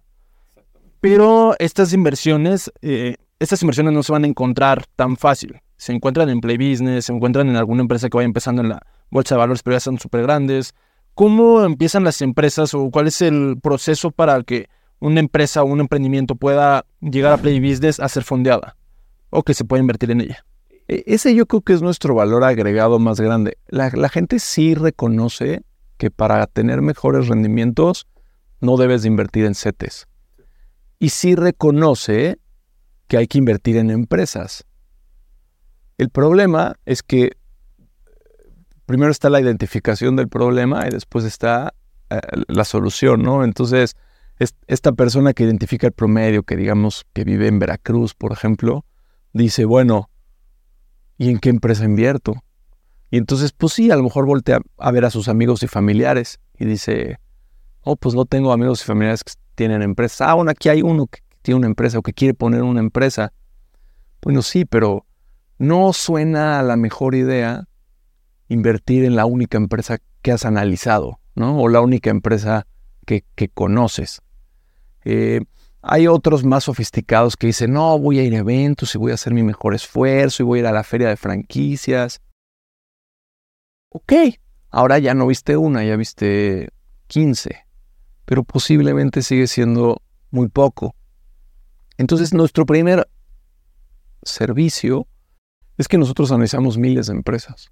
[1.00, 5.60] Pero estas inversiones, eh, estas inversiones no se van a encontrar tan fácil.
[5.76, 8.80] Se encuentran en Play Business, se encuentran en alguna empresa que vaya empezando en la
[9.10, 10.72] bolsa de valores, pero ya son súper grandes.
[11.14, 14.68] ¿Cómo empiezan las empresas o cuál es el proceso para que
[15.00, 18.76] una empresa o un emprendimiento pueda llegar a Play Business a ser fondeada
[19.30, 20.46] o que se pueda invertir en ella?
[20.88, 23.58] E, ese yo creo que es nuestro valor agregado más grande.
[23.68, 25.62] La, gente sí reconoce
[25.96, 28.06] que para tener mejores rendimientos
[28.60, 30.06] no debes de invertir en CETES.
[30.98, 32.38] Y sí reconoce
[33.08, 34.64] que hay que invertir en empresas.
[35.98, 37.32] El problema es que
[38.86, 41.74] primero está la identificación del problema y después está
[42.10, 43.44] eh, la solución, ¿no?
[43.44, 43.96] Entonces,
[44.66, 48.84] esta persona que identifica el promedio, que digamos que vive en Veracruz, por ejemplo,
[49.32, 50.10] dice, bueno,
[51.18, 52.34] ¿y en qué empresa invierto?
[53.10, 56.40] Y entonces, pues sí, a lo mejor voltea a ver a sus amigos y familiares
[56.58, 57.18] y dice,
[57.82, 60.28] oh, pues no tengo amigos y familiares que tienen empresas.
[60.28, 63.32] Ah, bueno, aquí hay uno que tiene una empresa o que quiere poner una empresa.
[64.22, 65.06] Bueno, sí, pero
[65.58, 67.68] no suena a la mejor idea
[68.48, 71.60] invertir en la única empresa que has analizado, ¿no?
[71.60, 72.66] O la única empresa
[73.06, 74.20] que, que conoces.
[75.04, 75.40] Eh,
[75.88, 79.14] hay otros más sofisticados que dicen, no, voy a ir a eventos y voy a
[79.14, 82.20] hacer mi mejor esfuerzo y voy a ir a la feria de franquicias.
[83.90, 84.12] Ok,
[84.70, 86.70] ahora ya no viste una, ya viste
[87.06, 87.66] 15,
[88.24, 90.96] pero posiblemente sigue siendo muy poco.
[91.98, 93.08] Entonces nuestro primer
[94.22, 95.06] servicio
[95.78, 97.70] Es que nosotros analizamos miles de empresas.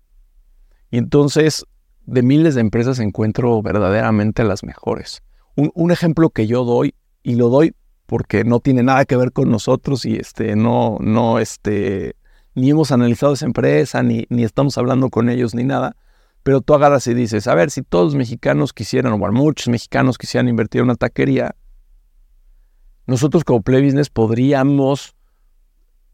[0.90, 1.64] Y entonces,
[2.05, 5.22] de miles de empresas encuentro verdaderamente las mejores.
[5.57, 7.74] Un, un, ejemplo que yo doy, y lo doy
[8.07, 12.17] porque no tiene nada que ver con nosotros y este, no, no, este,
[12.55, 15.97] ni hemos analizado esa empresa, ni, ni estamos hablando con ellos, ni nada.
[16.43, 20.19] Pero tú agarras y dices, a ver, si todos los mexicanos quisieran, o muchos mexicanos
[20.19, 21.57] quisieran invertir en una taquería,
[23.07, 25.14] nosotros como Play podríamos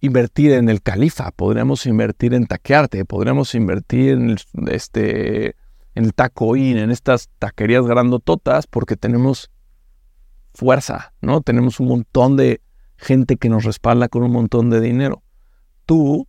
[0.01, 5.57] invertir en el Califa, podríamos invertir en Taquearte, podríamos invertir en el, este,
[5.95, 9.51] en el Taco en estas taquerías grandototas, porque tenemos
[10.53, 11.41] fuerza, ¿no?
[11.41, 12.61] Tenemos un montón de
[12.97, 15.23] gente que nos respalda con un montón de dinero.
[15.87, 16.27] Tú,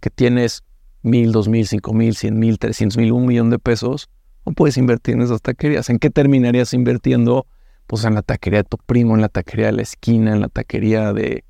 [0.00, 0.64] que tienes
[1.02, 4.08] mil, dos mil, cinco mil, cien mil, trescientos mil, un millón de pesos,
[4.46, 5.90] no puedes invertir en esas taquerías.
[5.90, 7.46] ¿En qué terminarías invirtiendo?
[7.86, 10.48] Pues en la taquería de tu primo, en la taquería de la esquina, en la
[10.48, 11.44] taquería de...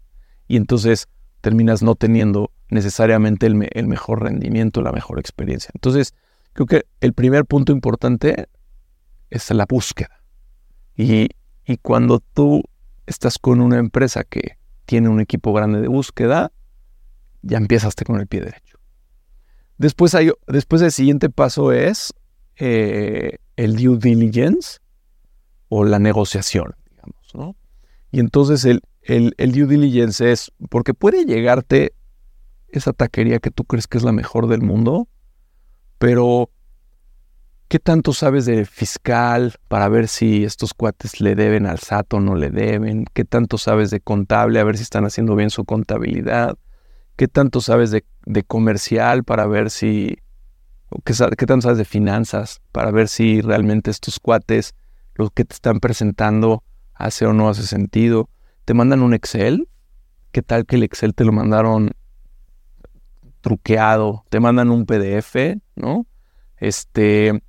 [0.49, 1.09] Y entonces
[1.41, 5.71] terminas no teniendo necesariamente el, el mejor rendimiento, la mejor experiencia.
[5.75, 6.15] Entonces,
[6.53, 8.49] creo que el primer punto importante
[9.31, 10.23] es la búsqueda.
[10.97, 11.29] Y,
[11.69, 12.63] y cuando tú
[13.07, 16.51] estás con una empresa que tiene un equipo grande de búsqueda,
[17.43, 18.79] ya empezaste con el pie derecho.
[19.77, 22.15] Después, hay, después el siguiente paso es
[22.57, 24.79] eh, el due diligence
[25.69, 27.55] o la negociación, digamos, ¿no?
[28.11, 31.93] Y entonces el, el, el due diligence es, porque puede llegarte
[32.69, 35.07] esa taquería que tú crees que es la mejor del mundo,
[35.99, 36.49] pero
[37.69, 42.21] ¿Qué tanto sabes de fiscal para ver si estos cuates le deben al SAT o
[42.21, 43.05] no le deben?
[43.13, 46.57] ¿Qué tanto sabes de contable a ver si están haciendo bien su contabilidad?
[47.17, 48.05] ¿Qué tanto sabes de,
[48.47, 50.17] comercial para ver si...
[51.05, 54.75] Qué, ¿Qué tanto sabes de finanzas para ver si realmente estos cuates,
[55.15, 58.31] lo que te están presentando, hace o no hace sentido?
[58.65, 59.69] ¿Te mandan un Excel?
[60.33, 61.91] ¿Qué tal que el Excel te lo mandaron
[63.43, 64.25] truqueado?
[64.31, 65.61] ¿Te mandan un PDF?
[65.77, 66.07] ¿No?
[66.57, 67.43] Este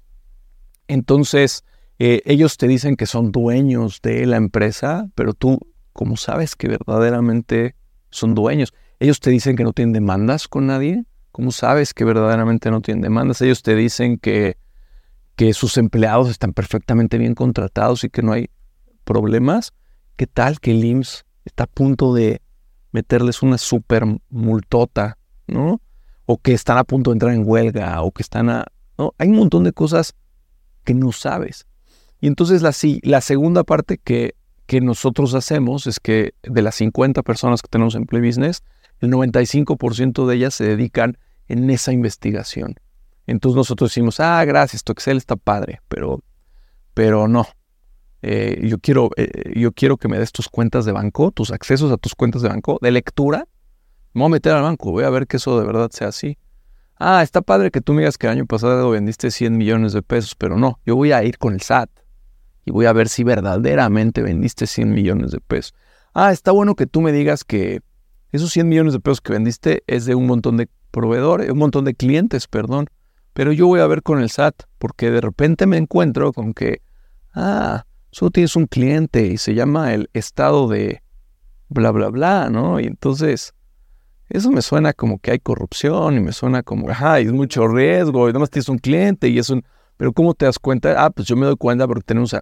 [0.90, 1.64] entonces,
[2.00, 5.60] eh, ellos te dicen que son dueños de la empresa, pero tú,
[5.94, 7.76] ¿cómo sabes que verdaderamente
[8.10, 8.74] son dueños?
[9.00, 11.06] Ellos te dicen que no tienen demandas con nadie.
[11.32, 13.40] ¿Cómo sabes que verdaderamente no tienen demandas?
[13.44, 14.58] Ellos te dicen que,
[15.36, 18.50] que sus empleados están perfectamente bien contratados y que no hay
[19.04, 19.74] problemas.
[20.16, 22.42] ¿Qué tal que el IMSS está a punto de
[22.92, 25.82] meterles una super multota, ¿no?
[26.26, 28.66] O que están a punto de entrar en huelga, o que están a...
[29.20, 30.16] Hay un montón de cosas
[30.90, 31.68] que no sabes.
[32.20, 32.74] Y entonces la,
[33.04, 34.34] la segunda parte que,
[34.66, 38.64] que nosotros hacemos es que de las 50 personas que tenemos en Play Business,
[39.02, 42.74] el 95% de ellas se dedican en esa investigación.
[43.28, 46.24] Entonces nosotros decimos, ah, gracias, tu Excel está padre, pero,
[46.96, 47.46] pero no.
[48.24, 51.92] Eh, yo, quiero, eh, yo quiero que me des tus cuentas de banco, tus accesos
[51.92, 53.48] a tus cuentas de banco, de lectura.
[54.14, 56.40] Me voy a meter al banco, voy a ver que eso de verdad sea así
[57.00, 60.02] ah, está padre que tú me digas que el año pasado vendiste 100 millones de
[60.02, 61.90] pesos, pero no, yo voy a ir con el SAT
[62.66, 65.74] y voy a ver si verdaderamente vendiste 100 millones de pesos.
[66.14, 67.82] Ah, está bueno que tú me digas que
[68.32, 71.86] esos 100 millones de pesos que vendiste es de un montón de proveedores, un montón
[71.86, 72.88] de clientes, perdón,
[73.34, 76.82] pero yo voy a ver con el SAT porque de repente me encuentro con que,
[77.34, 81.02] ah, solo tienes un cliente y se llama el estado de
[81.70, 82.80] bla, bla, bla, ¿no?
[82.80, 83.54] Y entonces
[84.30, 88.28] eso me suena como que hay corrupción y me suena como, ajá, es mucho riesgo
[88.28, 89.64] y además tienes un cliente y es un...
[89.98, 91.04] Pero ¿cómo te das cuenta?
[91.04, 92.42] Ah, pues yo me doy cuenta porque tenemos a,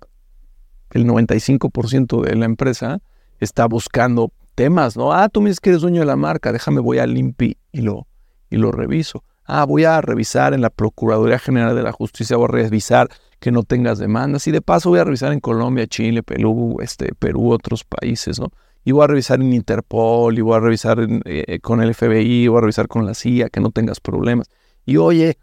[0.91, 2.99] el 95% de la empresa
[3.39, 5.13] está buscando temas, ¿no?
[5.13, 7.81] Ah, tú me dices que eres dueño de la marca, déjame, voy a limpi y
[7.81, 8.07] lo,
[8.49, 9.23] y lo reviso.
[9.45, 13.51] Ah, voy a revisar en la Procuraduría General de la Justicia, voy a revisar que
[13.51, 17.51] no tengas demandas y de paso voy a revisar en Colombia, Chile, Perú, este, Perú,
[17.51, 18.51] otros países, ¿no?
[18.87, 22.59] Y voy a revisar en Interpol, y voy a revisar eh, con el FBI, voy
[22.59, 24.49] a revisar con la CIA, que no tengas problemas.
[24.85, 25.37] Y oye,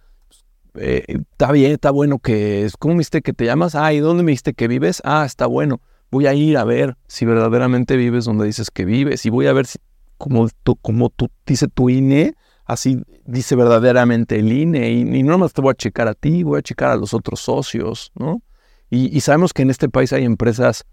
[0.77, 3.75] eh, está bien, está bueno que, ¿cómo me dijiste que te llamas?
[3.75, 5.03] Ah, ¿y dónde me dijiste que vives?
[5.05, 5.83] Ah, está bueno.
[6.11, 9.53] Voy a ir a ver si verdaderamente vives donde dices que vives y voy a
[9.53, 9.79] ver si,
[10.17, 12.33] como tú, como tú dice tu INE,
[12.65, 16.61] así dice verdaderamente el INE y, no más te voy a checar a ti, voy
[16.61, 18.41] a checar a los otros socios, ¿no?
[18.89, 20.87] Y, y sabemos que en este país hay empresas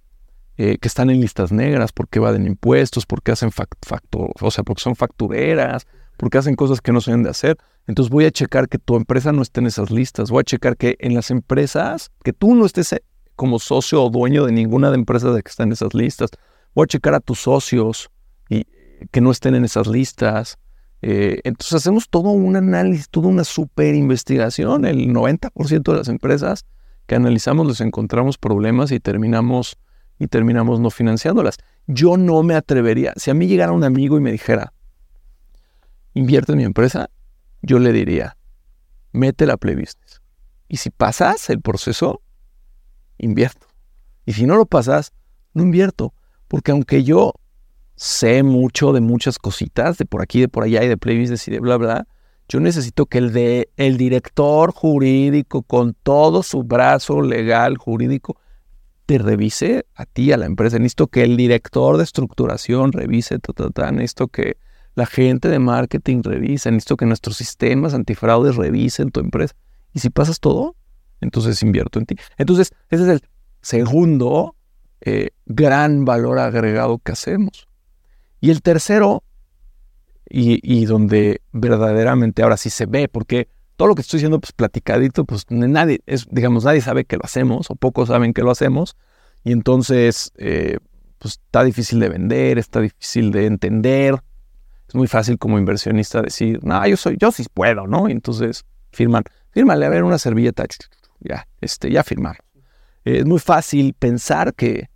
[0.57, 4.81] eh, que están en listas negras, porque evaden impuestos, porque hacen factor, o sea, porque
[4.81, 5.87] son factureras,
[6.17, 7.57] porque hacen cosas que no se deben de hacer.
[7.87, 10.29] Entonces voy a checar que tu empresa no esté en esas listas.
[10.29, 13.03] Voy a checar que en las empresas, que tú no estés eh,
[13.35, 16.29] como socio o dueño de ninguna de empresas de que están en esas listas.
[16.75, 18.11] Voy a checar a tus socios
[18.49, 18.67] y
[19.09, 20.59] que no estén en esas listas.
[21.01, 24.85] Eh, entonces hacemos todo un análisis, toda una super investigación.
[24.85, 26.65] El 90% de las empresas
[27.07, 29.77] que analizamos les encontramos problemas y terminamos
[30.21, 31.57] y terminamos no financiándolas.
[31.87, 34.71] Yo no me atrevería, si a mí llegara un amigo y me dijera,
[36.13, 37.09] invierte en mi empresa,
[37.63, 38.37] yo le diría,
[39.13, 39.57] mete la.
[40.67, 42.21] Y si pasas el proceso,
[43.17, 43.65] invierto.
[44.23, 45.11] Y si no lo pasas,
[45.55, 46.13] no invierto.
[46.47, 47.33] Porque aunque yo
[47.95, 51.51] sé mucho de muchas cositas, de por aquí, de por allá y de Play y
[51.51, 52.07] de bla, bla,
[52.47, 58.37] yo necesito que el, de, el director jurídico, con todo su brazo legal jurídico,
[59.05, 60.77] te revise a ti, a la empresa.
[60.77, 64.57] Necesito que el director de estructuración revise, ta, necesito que
[64.95, 69.55] la gente de marketing revise, necesito que nuestros sistemas antifraudes revisen tu empresa.
[69.93, 70.75] Y si pasas todo,
[71.21, 72.15] entonces invierto en ti.
[72.37, 73.21] Entonces, ese es el
[73.61, 74.55] segundo
[75.01, 77.67] eh, gran valor agregado que hacemos.
[78.39, 79.23] Y el tercero
[80.33, 85.25] y, donde verdaderamente ahora sí se ve, porque todo lo que estoy diciendo, pues platicadito,
[85.25, 88.95] pues nadie, es, digamos, nadie sabe que lo hacemos, o pocos saben que lo hacemos,
[89.43, 90.77] y entonces, eh,
[91.17, 94.21] pues está difícil de vender, está difícil de entender,
[94.87, 98.09] es muy fácil como inversionista decir, no, yo soy, yo sí puedo, ¿no?
[98.09, 100.65] Y entonces firman, fírmale a ver una servilleta,
[101.21, 102.39] ya, este, ya firmar.
[103.05, 104.89] es muy fácil pensar que,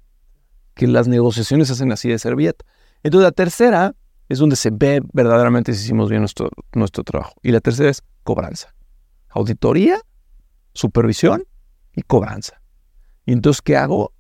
[0.74, 2.66] que las negociaciones hacen así de servilleta.
[3.04, 3.96] Entonces la tercera
[4.28, 7.34] es donde se ve verdaderamente si hicimos bien nuestro, nuestro trabajo.
[7.42, 8.76] Y la tercera es cobranza.
[9.30, 10.00] Auditoría,
[10.74, 11.46] supervisión
[11.96, 12.62] y cobranza.
[13.26, 14.12] Y entonces, ¿qué hago?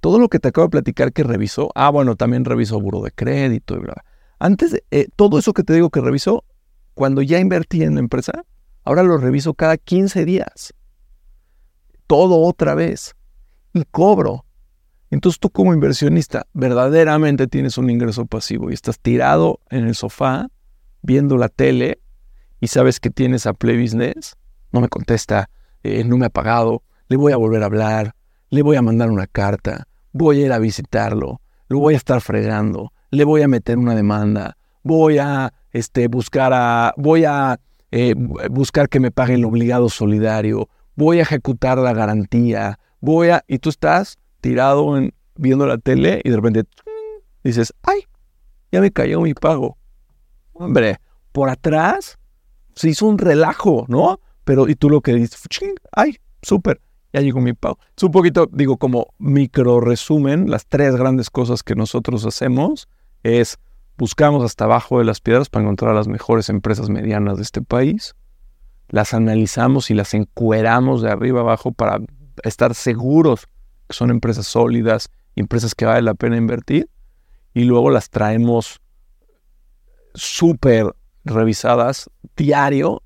[0.00, 3.10] Todo lo que te acabo de platicar que revisó, ah, bueno, también reviso buro de
[3.10, 4.04] crédito y bla.
[4.38, 6.44] Antes, eh, todo eso que te digo que reviso,
[6.94, 8.44] cuando ya invertí en la empresa,
[8.84, 10.74] ahora lo reviso cada 15 días.
[12.06, 13.16] Todo otra vez.
[13.72, 14.44] Y cobro.
[15.10, 20.48] Entonces tú como inversionista verdaderamente tienes un ingreso pasivo y estás tirado en el sofá
[21.02, 22.00] viendo la tele
[22.60, 24.36] y sabes que tienes a Play Business,
[24.72, 25.50] no me contesta,
[25.82, 28.14] eh, no me ha pagado, le voy a volver a hablar,
[28.50, 32.20] le voy a mandar una carta, voy a ir a visitarlo, lo voy a estar
[32.20, 38.14] fregando, le voy a meter una demanda, voy a este, buscar a, voy a eh,
[38.50, 43.58] buscar que me pague el obligado solidario, voy a ejecutar la garantía, voy a, y
[43.58, 46.64] tú estás tirado en, viendo la tele y de repente
[47.44, 48.00] dices, ay,
[48.70, 49.78] ya me cayó mi pago.
[50.52, 50.98] Hombre,
[51.32, 52.17] por atrás
[52.78, 54.20] se hizo un relajo, ¿no?
[54.44, 55.42] Pero, y tú lo que dices,
[55.90, 56.80] ay, súper,
[57.12, 57.78] ya llegó mi pago.
[57.96, 62.88] Es un poquito, digo, como micro resumen, las tres grandes cosas que nosotros hacemos
[63.24, 63.58] es
[63.96, 68.14] buscamos hasta abajo de las piedras para encontrar las mejores empresas medianas de este país,
[68.90, 71.98] las analizamos y las encueramos de arriba abajo para
[72.44, 73.48] estar seguros
[73.88, 76.88] que son empresas sólidas, empresas que vale la pena invertir,
[77.54, 78.80] y luego las traemos
[80.14, 80.94] súper
[81.30, 83.02] revisadas diario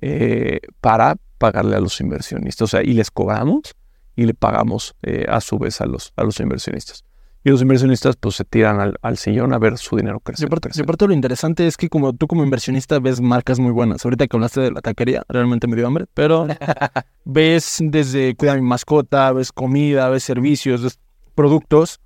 [0.00, 2.62] eh, para pagarle a los inversionistas.
[2.62, 3.74] O sea, y les cobramos
[4.16, 7.04] y le pagamos eh, a su vez a los, a los inversionistas.
[7.44, 10.48] Y los inversionistas pues se tiran al, sillón a ver su dinero crecer.
[10.76, 14.04] Y aparte, lo interesante es que como tú como inversionista ves marcas muy buenas.
[14.04, 16.46] Ahorita que hablaste de la taquería, realmente me dio hambre, pero
[17.24, 21.00] ves desde cuidar mi mascota, ves comida, ves servicios, ves
[21.34, 22.00] productos.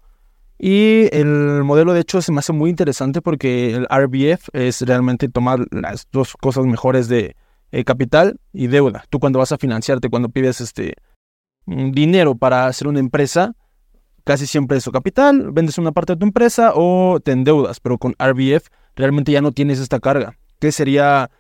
[0.59, 5.29] Y el modelo de hecho se me hace muy interesante porque el RBF es realmente
[5.29, 7.37] tomar las dos cosas mejores de
[7.73, 9.05] eh, capital y deuda.
[9.11, 10.95] Tú cuando vas a financiarte, cuando pides este
[11.67, 13.53] dinero para hacer una empresa,
[14.25, 17.99] casi siempre es su capital, vendes una parte de tu empresa o te endeudas, pero
[17.99, 20.39] con RBF realmente ya no tienes esta carga.
[20.59, 21.31] ¿Qué sería,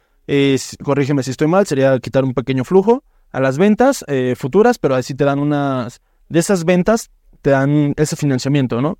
[0.85, 4.95] corrígeme si estoy mal, sería quitar un pequeño flujo a las ventas eh, futuras, pero
[4.95, 8.99] así te dan unas, de esas ventas, te dan ese financiamiento, ¿no?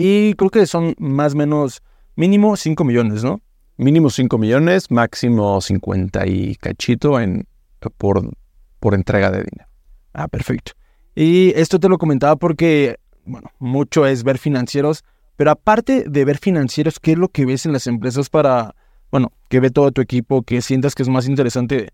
[0.00, 1.82] Y creo que son más o menos
[2.14, 3.40] mínimo 5 millones, ¿no?
[3.78, 7.48] Mínimo 5 millones, máximo 50 y cachito en,
[7.96, 8.30] por,
[8.78, 9.68] por entrega de dinero.
[10.12, 10.72] Ah, perfecto.
[11.16, 15.02] Y esto te lo comentaba porque, bueno, mucho es ver financieros,
[15.34, 18.76] pero aparte de ver financieros, ¿qué es lo que ves en las empresas para,
[19.10, 21.88] bueno, que ve todo tu equipo, que sientas que es más interesante?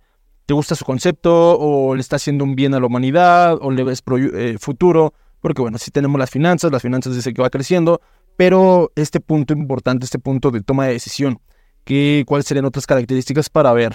[0.44, 3.82] ¿Te gusta su concepto o le está haciendo un bien a la humanidad o le
[3.82, 4.02] ves
[4.34, 5.14] eh, futuro?
[5.44, 8.00] Porque, bueno, si tenemos las finanzas, las finanzas dicen que va creciendo,
[8.34, 11.38] pero este punto importante, este punto de toma de decisión,
[11.84, 13.94] ¿qué, ¿cuáles serían otras características para ver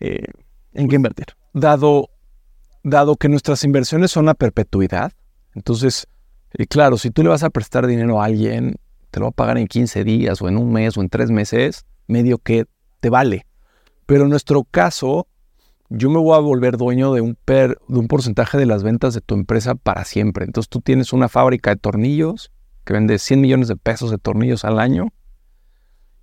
[0.00, 0.24] eh,
[0.72, 1.26] en qué invertir?
[1.52, 2.08] Dado
[2.82, 5.12] dado que nuestras inversiones son a perpetuidad,
[5.54, 6.06] entonces,
[6.54, 8.76] eh, claro, si tú le vas a prestar dinero a alguien,
[9.10, 11.30] te lo va a pagar en 15 días o en un mes o en tres
[11.30, 12.64] meses, medio que
[13.00, 13.44] te vale.
[14.06, 15.28] Pero en nuestro caso,
[15.88, 19.20] yo me voy a volver dueño de un, de un porcentaje de las ventas de
[19.20, 20.44] tu empresa para siempre.
[20.44, 22.52] Entonces tú tienes una fábrica de tornillos
[22.84, 25.12] que vende 100 millones de pesos de tornillos al año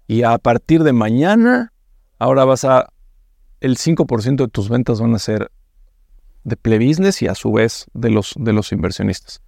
[0.08, 1.74] y a partir de mañana,
[2.20, 2.90] ahora vas a,
[3.62, 5.52] el 5% de tus ventas van a ser
[6.44, 9.42] de Play Business y a su vez de los, de los inversionistas.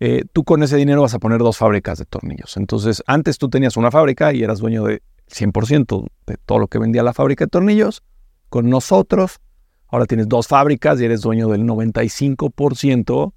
[0.00, 2.56] Eh, tú con ese dinero vas a poner dos fábricas de tornillos.
[2.56, 6.78] Entonces, antes tú tenías una fábrica y eras dueño de 100% de todo lo que
[6.78, 8.02] vendía la fábrica de tornillos
[8.48, 9.40] con nosotros.
[9.88, 13.32] Ahora tienes dos fábricas y eres dueño del 95%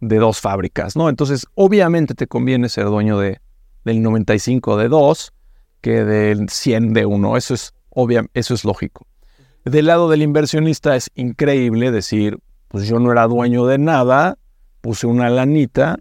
[0.00, 1.08] de dos fábricas, ¿no?
[1.08, 3.40] Entonces, obviamente te conviene ser dueño de,
[3.84, 5.32] del 95 de dos
[5.80, 7.36] que del 100 de uno.
[7.36, 9.06] Eso es obvio, eso es lógico.
[9.64, 12.38] Del lado del inversionista es increíble decir,
[12.68, 14.38] pues yo no era dueño de nada,
[14.80, 15.98] puse una lanita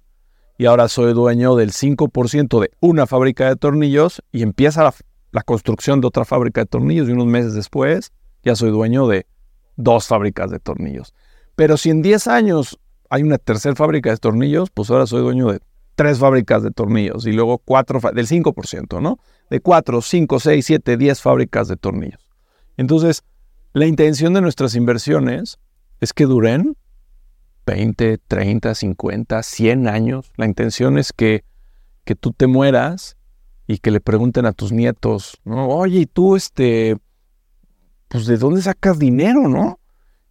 [0.57, 4.93] y ahora soy dueño del 5% de una fábrica de tornillos y empieza la,
[5.31, 8.11] la, construcción de otra fábrica de tornillos y unos meses después
[8.45, 9.25] ya soy dueño de
[9.75, 11.13] dos fábricas de tornillos.
[11.55, 12.79] Pero si en 10 años
[13.09, 15.59] hay una tercera fábrica de tornillos, pues ahora soy dueño de
[15.95, 19.19] tres fábricas de tornillos y luego cuatro, del 5%, ¿no?
[19.49, 22.29] De 4, 5, 6, 7, 10 fábricas de tornillos.
[22.77, 23.23] Entonces,
[23.73, 25.59] la intención de nuestras inversiones
[26.01, 26.75] es que duren
[27.65, 30.31] 20, 30, 50, 100 años.
[30.37, 31.43] La intención es que,
[32.03, 33.17] que tú te mueras
[33.67, 35.69] y que le pregunten a tus nietos, ¿no?
[35.69, 36.97] Oye, ¿y tú, este,
[38.15, 39.79] pues, de dónde sacas dinero, no?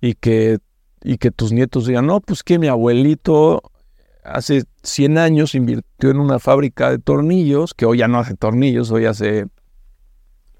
[0.00, 0.58] Y que,
[1.02, 3.62] y que tus nietos digan, no, pues que mi abuelito
[4.24, 8.90] hace 100 años invirtió en una fábrica de tornillos, que hoy ya no hace tornillos,
[8.90, 9.46] hoy hace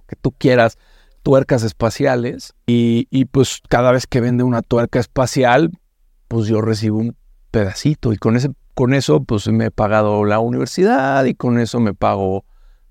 [0.07, 0.77] que tú quieras,
[1.23, 5.71] tuercas espaciales, y, y pues cada vez que vende una tuerca espacial,
[6.29, 7.17] pues yo recibo un
[7.51, 11.81] pedacito y con, ese, con eso pues me he pagado la universidad y con eso
[11.81, 12.45] me pago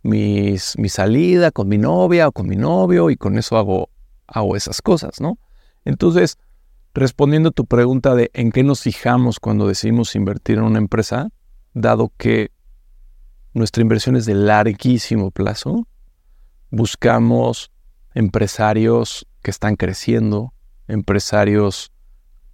[0.03, 3.89] mis, mi salida con mi novia o con mi novio y con eso hago,
[4.27, 5.37] hago esas cosas, ¿no?
[5.85, 6.37] Entonces,
[6.93, 11.29] respondiendo a tu pregunta de en qué nos fijamos cuando decidimos invertir en una empresa,
[11.73, 12.51] dado que
[13.53, 15.87] nuestra inversión es de larguísimo plazo,
[16.69, 17.71] buscamos
[18.13, 20.53] empresarios que están creciendo,
[20.87, 21.91] empresarios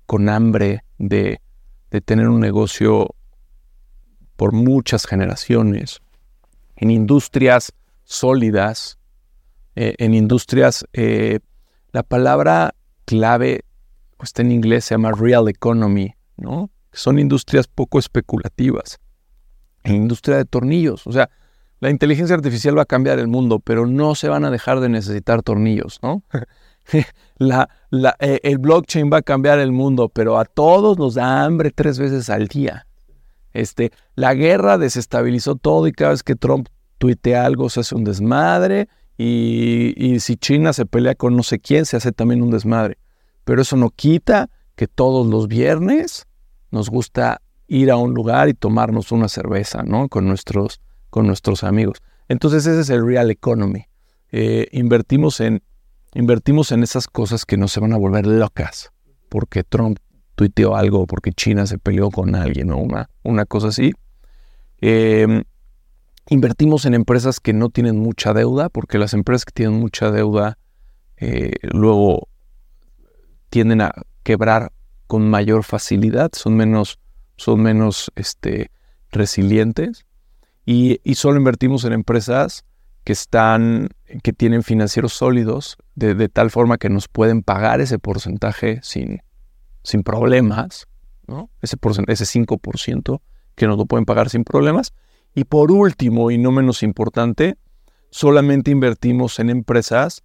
[0.06, 1.42] con hambre de,
[2.06, 3.16] tener un negocio
[4.36, 6.02] por muchas generaciones,
[6.76, 8.98] en industrias sólidas,
[9.76, 11.40] eh, en industrias, eh,
[11.92, 12.76] la palabra
[13.06, 13.66] clave
[14.18, 16.70] pues, está en inglés, se llama real economy, ¿no?
[16.92, 19.00] Son industrias poco especulativas.
[19.84, 21.30] En industria de tornillos, o sea,
[21.80, 24.90] la inteligencia artificial va a cambiar el mundo, pero no se van a dejar de
[24.90, 26.24] necesitar tornillos, ¿no?
[27.38, 27.70] la,
[28.20, 31.98] eh, el blockchain va a cambiar el mundo, pero a todos nos da hambre tres
[31.98, 32.86] veces al día.
[33.54, 36.68] Este, la guerra desestabilizó todo y cada vez que Trump
[36.98, 38.90] tuitea algo se hace un desmadre
[39.22, 42.98] y, si China se pelea con no sé quién se hace también un desmadre.
[43.44, 46.26] Pero eso no quita que todos los viernes
[46.72, 50.08] nos gusta ir a un lugar y tomarnos una cerveza, ¿no?
[50.08, 51.98] Con nuestros, con nuestros amigos.
[52.28, 53.86] Entonces ese es el real economy.
[54.32, 55.62] Eh, invertimos en
[56.14, 58.92] Invertimos en esas cosas que no se van a volver locas
[59.30, 60.00] porque Trump
[60.36, 63.92] tuiteó algo, porque China se peleó con alguien o una, una cosa así.
[64.82, 65.44] Em,
[66.30, 70.58] invertimos en empresas que no tienen mucha deuda, porque las empresas que tienen mucha deuda
[71.18, 72.30] eh, luego
[73.50, 74.72] tienden a quebrar
[75.08, 77.00] con mayor facilidad, son menos,
[77.36, 78.72] son menos este,
[79.12, 80.06] resilientes.
[80.66, 82.64] Y, solo invertimos en empresas
[83.04, 83.90] que están,
[84.22, 89.24] que tienen financieros sólidos, de, tal forma que nos pueden pagar ese porcentaje sin,
[89.82, 90.88] sin problemas,
[91.26, 91.50] ¿no?
[91.62, 91.76] Ese,
[92.08, 93.22] ese 5%
[93.56, 94.94] que nos lo pueden pagar sin problemas.
[95.36, 97.58] Y por último, y no menos importante,
[98.10, 100.24] solamente invertimos en empresas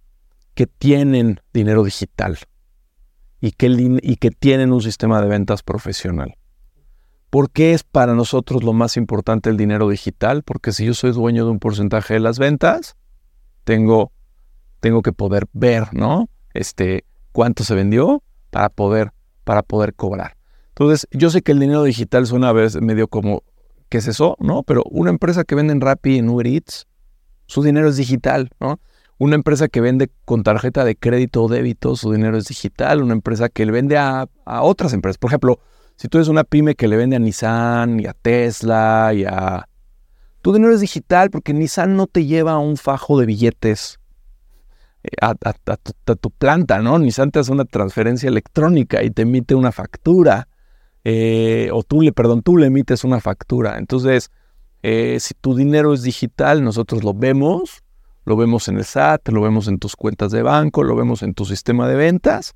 [0.53, 2.37] que tienen dinero digital
[3.41, 6.35] y que, tienen un sistema de ventas profesional.
[7.29, 10.41] ¿Por qué es para nosotros lo más importante el dinero digital?
[10.41, 12.95] Porque si yo soy dueño de un porcentaje de las ventas,
[13.63, 14.11] tengo,
[14.79, 16.29] tengo que poder ver, ¿no?
[16.53, 19.11] Este, cuánto se vendió para poder,
[19.43, 20.37] para poder cobrar.
[20.69, 23.43] Entonces, yo sé que el dinero digital suena a veces medio como,
[23.89, 24.35] ¿qué es eso?
[24.39, 24.63] ¿No?
[24.63, 26.87] Pero una empresa que vende en Rappi, en Uber Eats,
[27.47, 28.79] su dinero es digital, ¿no?
[29.17, 33.01] Una empresa que vende con tarjeta de crédito o débito, su dinero es digital.
[33.01, 35.17] Una empresa que le vende a, a otras empresas.
[35.17, 35.59] Por ejemplo,
[35.95, 39.67] si tú eres una pyme que le vende a Nissan y a Tesla y a...
[40.41, 43.99] Tu dinero es digital porque Nissan no te lleva un fajo de billetes
[45.03, 45.35] eh, a,
[46.15, 46.99] tu, planta, ¿no?
[46.99, 50.47] Nissan te hace una transferencia electrónica y te emite una factura.
[51.07, 53.77] Eh, o tú le, perdón, tú le emites una factura.
[53.77, 54.31] Entonces,
[54.81, 57.83] eh, si tu dinero es digital, nosotros lo vemos,
[58.25, 61.35] lo vemos en el SAT, lo vemos en tus cuentas de banco, lo vemos en
[61.35, 62.55] tu sistema de ventas.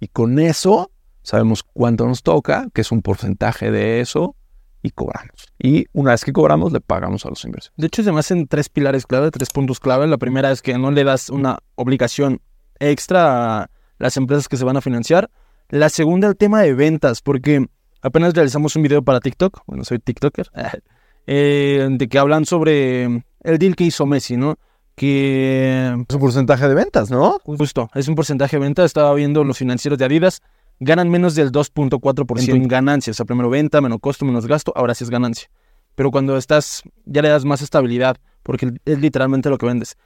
[0.00, 0.90] Y con eso
[1.22, 4.34] sabemos cuánto nos toca, que es un porcentaje de eso,
[4.82, 5.46] y cobramos.
[5.58, 7.74] Y una vez que cobramos, le pagamos a los inversores.
[7.76, 10.06] De hecho, se me hacen tres pilares clave, tres puntos clave.
[10.06, 12.40] La primera es que no le das una obligación
[12.80, 15.30] extra a las empresas que se van a financiar.
[15.70, 17.66] La segunda, el tema de ventas, porque
[18.02, 20.50] apenas realizamos un video para TikTok, bueno, soy TikToker,
[21.26, 24.58] eh, de que hablan sobre el deal que hizo Messi, ¿no?
[24.98, 25.86] que...
[26.08, 27.38] Es un porcentaje de ventas, ¿no?
[27.44, 28.84] Justo, es un porcentaje de venta.
[28.84, 30.42] Estaba viendo los financieros de Adidas.
[30.80, 33.14] Ganan menos del 2.4% en ganancias.
[33.14, 34.72] O sea, primero venta, menos costo, menos gasto.
[34.76, 35.48] Ahora sí es ganancia.
[35.94, 39.96] Pero cuando estás, ya le das más estabilidad, porque es literalmente lo que vendes.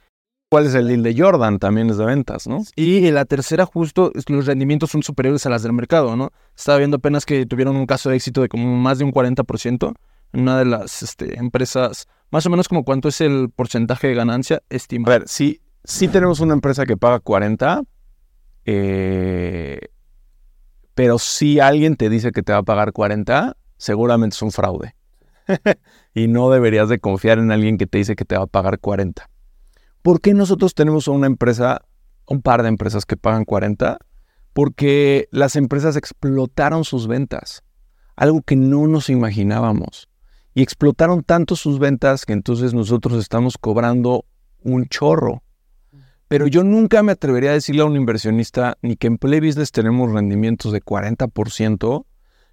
[0.53, 1.57] ¿Cuál es el deal de Jordan?
[1.57, 2.61] También es de ventas, ¿no?
[2.75, 6.29] Y la tercera, justo, los rendimientos son superiores a las del mercado, ¿no?
[6.55, 9.95] Estaba viendo apenas que tuvieron un caso de éxito de como más de un 40%
[10.31, 12.07] en una de las este, empresas.
[12.29, 15.15] Más o menos como cuánto es el porcentaje de ganancia estimado.
[15.15, 17.81] A ver, si, si tenemos una empresa que paga 40,
[18.65, 19.79] eh,
[20.93, 24.93] pero si alguien te dice que te va a pagar 40, seguramente es un fraude.
[26.13, 28.77] y no deberías de confiar en alguien que te dice que te va a pagar
[28.77, 29.31] 40.
[30.03, 31.81] ¿Por qué nosotros tenemos una empresa,
[32.27, 33.97] un par de empresas que pagan 40?
[34.51, 37.63] Porque las empresas explotaron sus ventas,
[38.17, 40.09] algo que no nos imaginábamos.
[40.53, 44.25] Y explotaron tanto sus ventas que entonces nosotros estamos cobrando
[44.61, 45.41] un chorro.
[46.27, 49.71] Pero yo nunca me atrevería a decirle a un inversionista ni que en Play Business
[49.71, 52.05] tenemos rendimientos de 40%,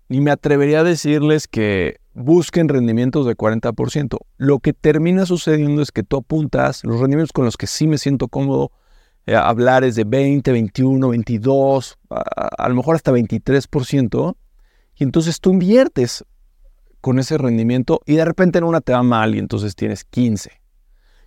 [0.09, 4.19] ni me atrevería a decirles que busquen rendimientos de 40%.
[4.37, 7.99] Lo que termina sucediendo es que tú apuntas los rendimientos con los que sí me
[7.99, 8.73] siento cómodo
[9.27, 14.37] eh, hablar es de 20, 21, 22, a, lo mejor hasta 23%,
[14.97, 16.25] y entonces tú inviertes
[17.01, 20.51] con ese rendimiento y de repente en una te va mal y entonces tienes 15.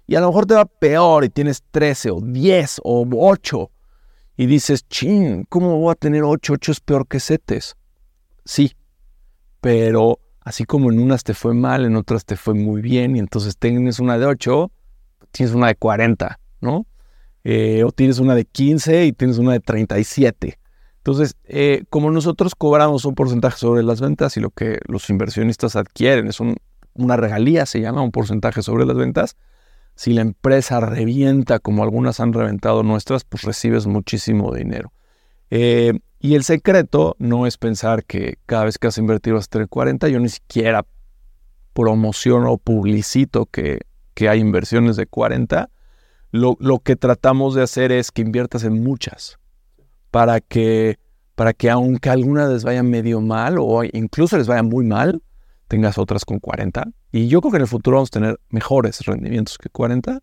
[0.05, 3.71] Y a lo mejor te va peor y tienes 13 o 10 o 8.
[4.35, 6.53] Y dices, chin, ¿cómo voy a tener 8?
[6.53, 7.75] 8 es peor que CETES.
[8.43, 8.75] Sí,
[9.61, 13.19] pero así como en unas te fue mal, en otras te fue muy bien, y
[13.19, 14.71] entonces tienes una de 8,
[15.31, 16.85] tienes una de 40, ¿no?
[17.43, 20.59] Eh, o tienes una de 15 y tienes una de 37.
[20.97, 25.75] Entonces, eh, como nosotros cobramos un porcentaje sobre las ventas y lo que los inversionistas
[25.75, 29.35] adquieren es una regalía, se llama un porcentaje sobre las ventas,
[29.95, 34.93] si la empresa revienta como algunas han reventado nuestras, pues recibes muchísimo dinero.
[35.49, 39.49] Eh, y el secreto no es pensar que cada vez que has invertido vas a
[39.49, 40.85] tener 40, yo ni siquiera
[41.73, 43.81] promociono o publicito que,
[44.13, 45.69] que hay inversiones de 40.
[46.31, 49.37] Lo, lo, que tratamos de hacer es que inviertas en muchas
[50.11, 50.97] para que,
[51.35, 55.21] para que aunque algunas les vaya medio mal o incluso les vaya muy mal,
[55.67, 56.85] tengas otras con 40.
[57.11, 60.21] Y yo creo que en el futuro vamos a tener mejores rendimientos que 40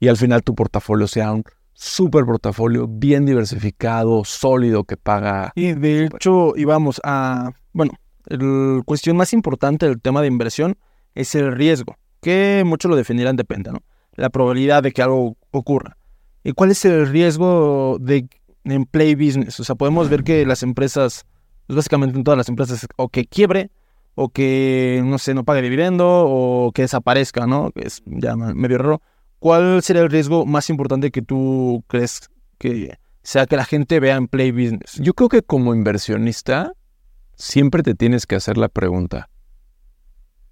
[0.00, 1.44] y al final tu portafolio sea un
[1.82, 5.52] súper portafolio, bien diversificado, sólido, que paga.
[5.56, 7.92] Y de hecho, íbamos a, bueno,
[8.26, 10.76] la cuestión más importante del tema de inversión
[11.14, 13.80] es el riesgo, que muchos lo definirán depende, ¿no?
[14.14, 15.96] La probabilidad de que algo ocurra.
[16.44, 18.28] ¿Y cuál es el riesgo de
[18.64, 19.58] en play business?
[19.58, 21.26] O sea, podemos ver que las empresas,
[21.66, 23.70] pues básicamente en todas las empresas, o que quiebre,
[24.14, 27.70] o que, no sé, no pague dividendo, o que desaparezca, ¿no?
[27.74, 29.02] Es ya medio raro.
[29.42, 34.14] ¿Cuál sería el riesgo más importante que tú crees que sea que la gente vea
[34.14, 35.00] en Play Business?
[35.00, 36.74] Yo creo que como inversionista
[37.34, 39.28] siempre te tienes que hacer la pregunta,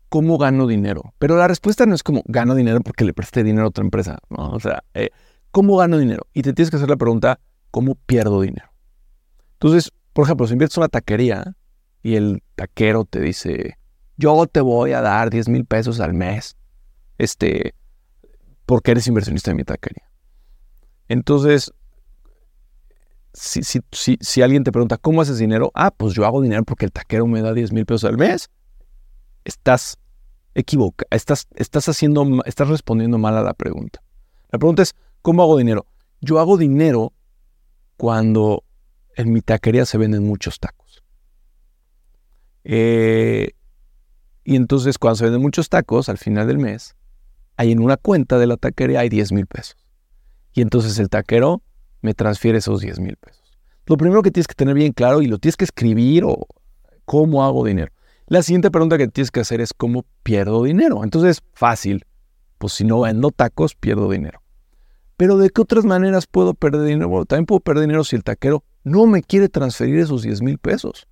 [0.08, 1.14] ¿cómo gano dinero?
[1.20, 4.18] Pero la respuesta no es como gano dinero porque le presté dinero a otra empresa,
[4.28, 4.50] ¿no?
[4.50, 5.10] O sea, eh,
[5.52, 6.26] ¿cómo gano dinero?
[6.34, 7.38] Y te tienes que hacer la pregunta,
[7.70, 8.72] ¿cómo pierdo dinero?
[9.52, 11.54] Entonces, por ejemplo, si inviertes en una taquería
[12.02, 13.78] y el taquero te dice,
[14.16, 16.56] yo te voy a dar 10 mil pesos al mes,
[17.18, 17.74] este,
[18.70, 20.08] porque eres inversionista de mi taquería.
[21.08, 21.72] Entonces,
[23.34, 25.72] si, si, si, si, alguien te pregunta, ¿cómo haces dinero?
[25.74, 28.48] Ah, pues yo hago dinero porque el taquero me da 10 mil pesos al mes.
[29.42, 29.98] Estás
[30.54, 34.04] equivocado, estás, estás haciendo, estás respondiendo mal a la pregunta.
[34.52, 35.86] La pregunta es, ¿cómo hago dinero?
[36.20, 37.12] Yo hago dinero
[37.96, 38.62] cuando
[39.16, 41.02] en mi taquería se venden muchos tacos.
[42.62, 43.50] Eh,
[44.44, 46.94] y entonces cuando se venden muchos tacos, al final del mes,
[47.60, 49.76] ahí en una cuenta de la taquería hay 10 mil pesos.
[50.54, 51.62] Y entonces el taquero
[52.00, 53.42] me transfiere esos 10 mil pesos.
[53.84, 56.46] Lo primero que tienes que tener bien claro y lo tienes que escribir o
[57.04, 57.92] cómo hago dinero.
[58.26, 61.04] La siguiente pregunta que tienes que hacer es cómo pierdo dinero.
[61.04, 62.06] Entonces, fácil.
[62.56, 64.42] Pues si no vendo tacos, pierdo dinero.
[65.18, 67.10] Pero ¿de qué otras maneras puedo perder dinero?
[67.10, 70.56] Bueno, también puedo perder dinero si el taquero no me quiere transferir esos 10 mil
[70.56, 71.06] pesos.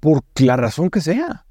[0.00, 1.45] Por la razón que sea.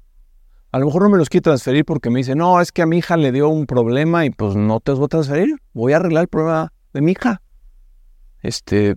[0.76, 2.86] A lo mejor no me los quiere transferir porque me dice, no, es que a
[2.86, 5.56] mi hija le dio un problema y pues no te los voy a transferir.
[5.72, 7.40] Voy a arreglar el problema de mi hija.
[8.42, 8.96] Este,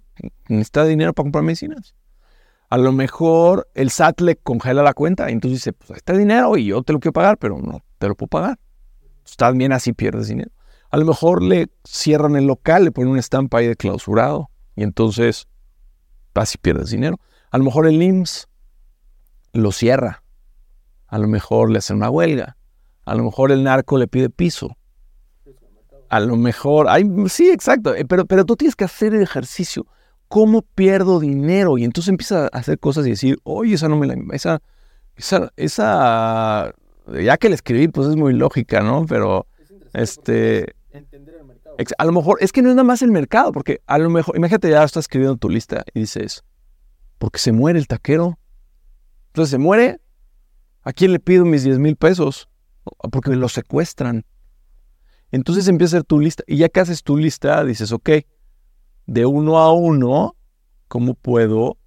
[0.50, 1.96] necesita dinero para comprar medicinas.
[2.70, 6.12] A lo mejor el SAT le congela la cuenta y entonces dice, pues ahí está
[6.12, 8.60] el dinero y yo te lo quiero pagar, pero no te lo puedo pagar.
[9.38, 10.52] También así pierdes dinero.
[10.90, 14.84] A lo mejor le cierran el local, le ponen una estampa ahí de clausurado y
[14.84, 15.48] entonces
[16.34, 17.22] así pierdes dinero.
[17.52, 18.50] A lo mejor el IMSS
[19.54, 20.19] lo cierra
[21.10, 22.58] a lo mejor le hacen una huelga,
[23.06, 24.76] a lo mejor el narco le pide piso.
[26.10, 26.88] a lo mejor,
[27.28, 29.86] sí, exacto, eh, pero, pero tú tienes que hacer el ejercicio.
[30.28, 31.80] ¿Cómo pierdo dinero?
[31.80, 34.16] Y entonces empiezas a hacer cosas y decir, oye, esa no me la...
[34.32, 34.62] Esa,
[35.16, 36.74] esa, esa,
[37.20, 39.06] ya que la escribí, pues es muy lógica, ¿no?
[39.08, 39.48] Pero,
[39.94, 40.76] este...
[40.92, 41.76] Entender el mercado.
[41.98, 44.36] A lo mejor, es que no es nada más el mercado, porque a lo mejor,
[44.38, 46.44] imagínate, ya estás escribiendo tu lista y dices,
[47.18, 48.38] porque se muere el taquero.
[49.28, 50.00] Entonces se muere,
[50.84, 52.50] ¿a quién le pido mis 10 mil pesos?
[53.12, 54.26] Porque me lo secuestran.
[55.32, 58.10] Entonces empieza a hacer tu lista y ya que haces tu lista, dices, ok,
[59.06, 60.36] de uno a uno,
[60.88, 61.78] ¿cómo puedo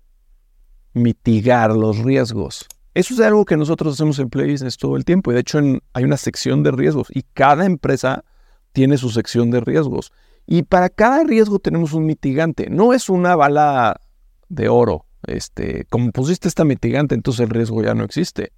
[0.93, 2.67] mitigar los riesgos?
[2.95, 5.31] Eso es algo que nosotros hacemos en Play Business todo el tiempo.
[5.31, 5.59] Y de hecho
[5.95, 8.25] hay una sección de riesgos y cada empresa
[8.73, 10.13] tiene su sección de riesgos.
[10.47, 12.69] Y para cada riesgo tenemos un mitigante.
[12.69, 14.01] No es una bala
[14.49, 15.07] de oro.
[15.27, 18.53] Este, como pusiste esta mitigante, entonces el riesgo ya no existe.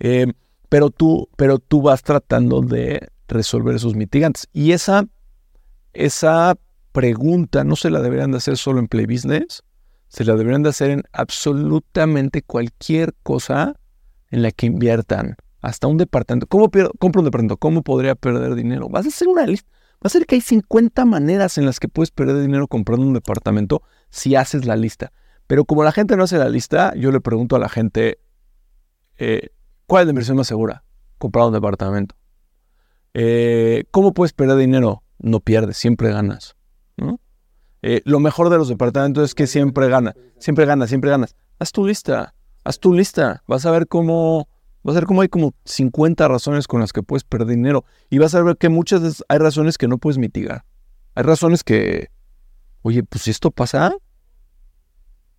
[0.00, 0.26] Eh,
[0.68, 4.48] pero, tú, pero tú vas tratando de resolver esos mitigantes.
[4.52, 5.06] Y esa,
[5.92, 6.56] esa
[6.92, 9.62] pregunta no se la deberían de hacer solo en Play Business,
[10.08, 13.76] se la deberían de hacer en absolutamente cualquier cosa
[14.30, 15.36] en la que inviertan.
[15.62, 16.46] Hasta un departamento.
[16.46, 17.58] ¿Cómo compro un departamento?
[17.58, 18.88] ¿Cómo podría perder dinero?
[18.88, 19.68] Vas a hacer una lista.
[20.02, 23.12] Va a ser que hay 50 maneras en las que puedes perder dinero comprando un
[23.12, 25.12] departamento si haces la lista.
[25.46, 28.18] Pero como la gente no hace la lista, yo le pregunto a la gente,
[29.18, 29.50] eh,
[29.90, 30.84] ¿cuál es la inversión más segura?
[31.18, 32.14] Comprar un departamento.
[33.12, 35.02] Eh, ¿Cómo puedes perder dinero?
[35.18, 36.54] No pierdes, siempre ganas.
[37.82, 41.34] Eh, lo mejor de los departamentos es que siempre gana, siempre ganas, siempre ganas.
[41.58, 43.42] Haz tu lista, haz tu lista.
[43.48, 44.48] Vas a ver cómo,
[44.84, 47.84] vas a ver cómo hay como 50 razones con las que puedes perder dinero.
[48.10, 50.64] Y vas a ver que muchas veces hay razones que no puedes mitigar.
[51.16, 52.10] Hay razones que,
[52.82, 53.92] oye, pues si esto pasa,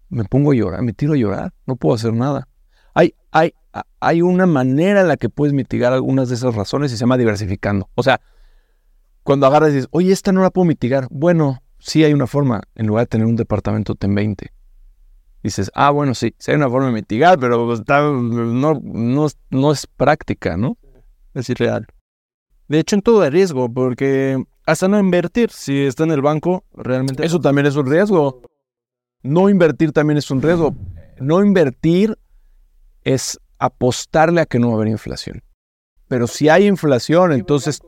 [0.10, 2.50] me pongo a llorar, me tiro a llorar, no puedo hacer nada.
[2.94, 3.54] Hay, hay,
[4.00, 7.18] hay una manera en la que puedes mitigar algunas de esas razones y se llama
[7.18, 7.90] diversificando.
[7.96, 8.22] O sea,
[9.24, 11.08] cuando agarras y dices, oye, esta no la puedo mitigar.
[11.10, 14.52] Bueno, sí hay una forma, en lugar de tener un departamento ten 20.
[15.44, 19.72] Dices, ah, bueno, sí, sí hay una forma de mitigar, pero pues, no, no, no
[19.72, 20.78] es práctica, ¿no?
[21.34, 21.88] Es irreal.
[22.68, 26.64] De hecho, en todo hay riesgo, porque hasta no invertir, si está en el banco,
[26.74, 27.26] realmente...
[27.26, 28.42] Eso también es un riesgo.
[29.24, 30.76] No invertir también es un riesgo.
[31.20, 32.18] No invertir
[33.04, 35.44] es apostarle a que no va a haber inflación.
[36.08, 37.82] Pero si hay inflación, entonces...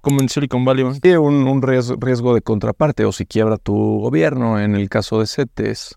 [0.00, 1.00] Como en Silicon Valley.
[1.00, 5.96] Tiene un, riesgo, de contraparte, o si quiebra tu gobierno, en el caso de CETES.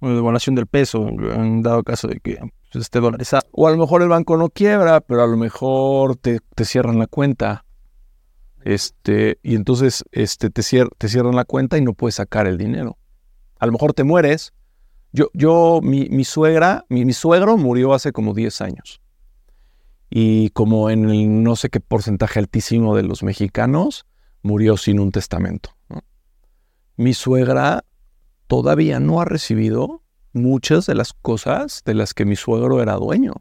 [0.00, 2.38] O de devaluación del peso, en dado caso de que
[2.80, 3.46] esté dolarizado.
[3.52, 7.06] O a lo mejor el banco no quiebra, pero a lo mejor te, cierran la
[7.06, 7.64] cuenta.
[8.64, 12.98] Este, y entonces este, te, te cierran la cuenta y no puedes sacar el dinero.
[13.58, 14.52] A lo mejor te mueres,
[15.12, 19.00] yo, yo mi, suegra, mi, suegro murió hace como 10 años.
[20.10, 24.06] Y como en el no sé qué porcentaje altísimo de los mexicanos,
[24.42, 25.70] murió sin un testamento.
[26.96, 27.84] Mi suegra
[28.46, 30.02] todavía no ha recibido
[30.32, 33.34] muchas de las cosas de las que mi suegro era dueño.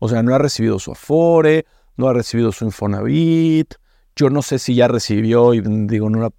[0.00, 1.66] O sea, no ha recibido su Afore,
[1.96, 3.74] no ha recibido su Infonavit.
[4.16, 6.32] Yo no sé si ya recibió, y digo, no la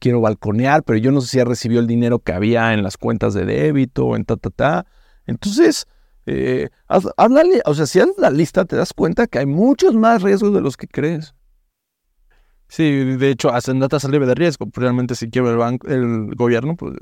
[0.00, 2.96] quiero balconear, pero yo no sé si ya recibió el dinero que había en las
[2.96, 4.86] cuentas de débito en ta, ta, ta.
[5.26, 5.86] Entonces,
[6.26, 10.52] eh, o sea, si haces la lista, te das cuenta que hay muchos más riesgos
[10.52, 11.34] de los que crees.
[12.68, 12.84] Sí,
[13.16, 14.66] de hecho, Hacendata sale de riesgo.
[14.72, 16.94] Realmente, si quiebra el, banco, el gobierno, pues.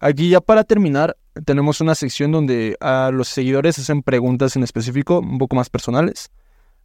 [0.00, 5.20] Aquí, ya para terminar, tenemos una sección donde a los seguidores hacen preguntas en específico,
[5.20, 6.30] un poco más personales.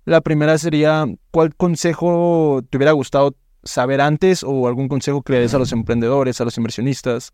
[0.03, 5.39] La primera sería: ¿cuál consejo te hubiera gustado saber antes o algún consejo que le
[5.39, 7.33] des a los emprendedores, a los inversionistas?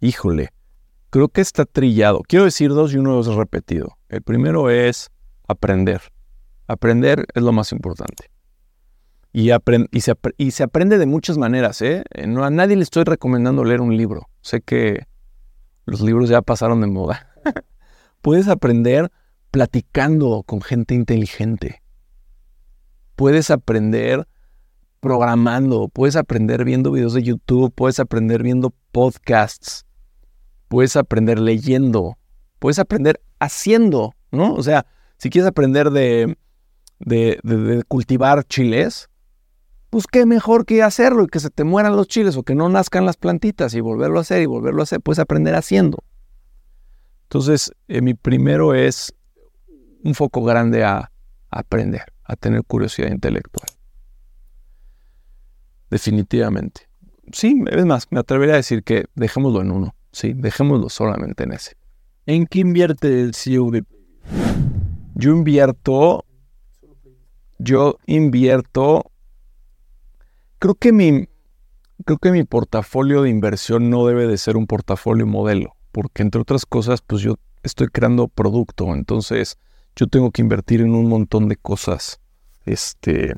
[0.00, 0.50] Híjole,
[1.10, 2.22] creo que está trillado.
[2.28, 3.96] Quiero decir dos y uno es repetido.
[4.08, 5.10] El primero es
[5.48, 6.02] aprender.
[6.68, 8.30] Aprender es lo más importante.
[9.32, 9.50] Y,
[9.90, 11.82] y, se, y se, aprende de muchas maneras.
[11.82, 12.04] ¿eh?
[12.26, 14.28] No, a nadie le estoy recomendando leer un libro.
[14.40, 15.06] Sé que
[15.84, 17.28] los libros ya pasaron de moda.
[18.22, 19.10] Puedes aprender
[19.50, 21.82] platicando con gente inteligente.
[23.14, 24.26] Puedes aprender
[25.06, 29.86] programando, puedes aprender viendo videos de YouTube, puedes aprender viendo podcasts,
[30.66, 32.18] puedes aprender leyendo,
[32.58, 34.52] puedes aprender haciendo, ¿no?
[34.54, 34.84] O sea,
[35.16, 36.36] si quieres aprender de,
[36.98, 39.08] de, cultivar chiles,
[39.90, 42.68] pues qué mejor que hacerlo y que se te mueran los chiles o que no
[42.68, 46.02] nazcan las plantitas y volverlo a hacer y volverlo a hacer, puedes aprender haciendo.
[47.26, 49.14] Entonces, eh, mi primero es
[50.02, 51.12] un foco grande a
[51.48, 53.65] aprender, a tener curiosidad intelectual.
[55.90, 56.82] Definitivamente.
[57.32, 59.94] Sí, es más, me atrevería a decir que dejémoslo en uno.
[60.12, 61.76] Sí, dejémoslo solamente en ese.
[62.26, 63.84] ¿En qué invierte el CEO de
[65.14, 66.24] Yo invierto.
[67.58, 69.10] Yo invierto
[70.58, 71.28] creo que mi,
[72.04, 76.40] creo que mi portafolio de inversión no debe de ser un portafolio modelo, porque entre
[76.40, 79.58] otras cosas, pues yo estoy creando producto, entonces
[79.94, 82.20] yo tengo que invertir en un montón de cosas.
[82.64, 83.34] Este,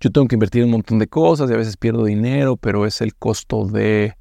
[0.00, 3.00] yo tengo que invertir un montón de cosas y a veces pierdo dinero, pero es
[3.00, 4.16] el costo de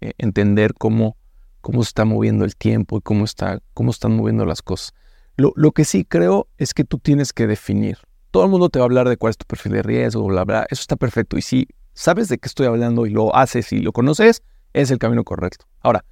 [0.00, 1.16] eh, entender cómo,
[1.60, 4.94] cómo se está moviendo el tiempo y cómo, está, cómo están moviendo las cosas.
[5.36, 7.98] Lo, lo, que sí creo es que tú tienes que definir.
[8.30, 10.44] Todo el mundo te va a hablar de cuál es tu perfil de riesgo, bla,
[10.44, 10.66] bla.
[10.70, 11.36] Eso está perfecto.
[11.36, 14.98] Y si sabes de qué estoy hablando y lo haces y lo conoces, es el
[14.98, 15.66] camino correcto.
[15.80, 16.04] Ahora,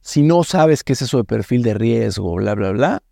[0.00, 3.02] si no sabes qué es eso de perfil de riesgo, bla, bla, bla,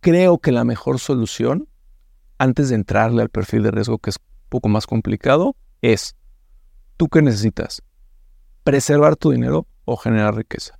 [0.00, 1.68] creo que la mejor solución,
[2.38, 6.16] antes de entrarle al perfil de riesgo, que es un poco más complicado, es,
[6.96, 7.82] ¿tú qué necesitas?
[8.64, 10.78] ¿Preservar tu dinero o generar riqueza?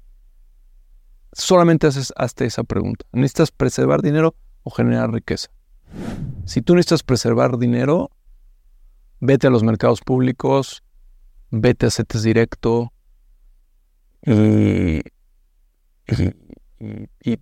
[1.33, 3.05] Solamente haces hasta esa pregunta.
[3.13, 5.51] ¿Necesitas preservar dinero o generar riqueza?
[6.45, 8.11] Si tú necesitas preservar dinero,
[9.21, 10.83] vete a los mercados públicos,
[11.51, 12.93] vete a CETES directo
[14.23, 15.03] y,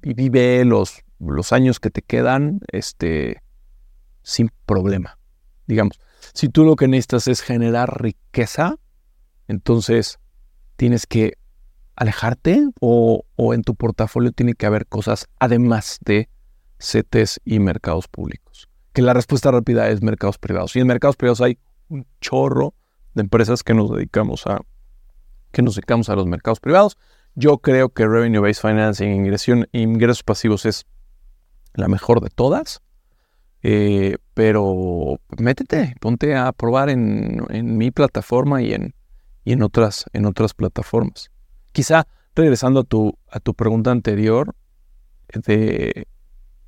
[0.00, 3.42] vive los, los años que te quedan este,
[4.26, 5.18] sin problema.
[5.68, 6.00] Digamos,
[6.34, 8.74] si tú lo que necesitas es generar riqueza,
[9.46, 10.18] entonces
[10.74, 11.38] tienes que
[11.94, 16.28] alejarte o, o, en tu portafolio tiene que haber cosas además de
[16.80, 18.68] CETES y mercados públicos.
[18.92, 20.74] Que la respuesta rápida es mercados privados.
[20.74, 21.58] Y en mercados privados hay
[21.88, 22.74] un chorro
[23.14, 24.60] de empresas que nos dedicamos a,
[25.52, 26.98] que nos dedicamos a los mercados privados.
[27.36, 30.84] Yo creo que Revenue Based Financing, ingresión, ingresos pasivos es
[31.74, 32.82] la mejor de todas.
[33.68, 38.94] Eh, pero métete, ponte a probar en, en mi plataforma y en,
[39.44, 41.32] y en, otras, en otras plataformas.
[41.72, 42.06] Quizá
[42.36, 44.54] regresando a tu, a tu pregunta anterior
[45.34, 46.06] de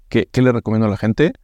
[0.09, 1.35] qué, le recomiendo a la gente,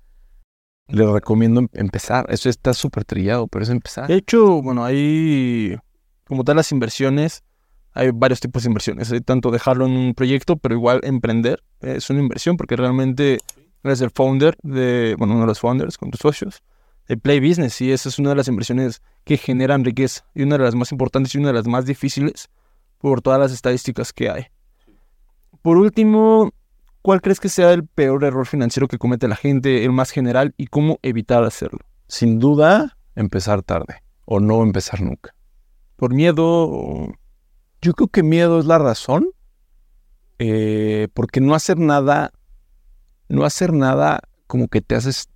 [0.88, 2.26] le recomiendo em-, empezar.
[2.30, 4.08] Eso está súper trillado, pero es empezar.
[4.08, 5.76] De hecho, bueno, hay
[6.24, 7.44] como tal las inversiones,
[7.92, 9.12] hay varios tipos de inversiones.
[9.12, 13.38] Hay tanto dejarlo en un proyecto, pero igual emprender es una inversión porque realmente
[13.88, 16.62] eres el founder de, bueno, uno de los founders con tus socios
[17.06, 20.56] de Play Business y esa es una de las inversiones que generan riqueza y una
[20.58, 22.48] de las más importantes y una de las más difíciles
[22.98, 24.46] por todas las estadísticas que hay.
[25.62, 26.52] Por último,
[27.04, 30.54] ¿Cuál crees que sea el peor error financiero que comete la gente, el más general,
[30.56, 31.80] y cómo evitar hacerlo?
[32.08, 35.34] Sin duda, empezar tarde o no empezar nunca.
[35.96, 37.12] ¿Por miedo?
[37.82, 39.28] Yo creo que miedo es la razón,
[40.38, 42.32] eh, porque no hacer nada,
[43.34, 45.28] no hacer nada como que te, haces,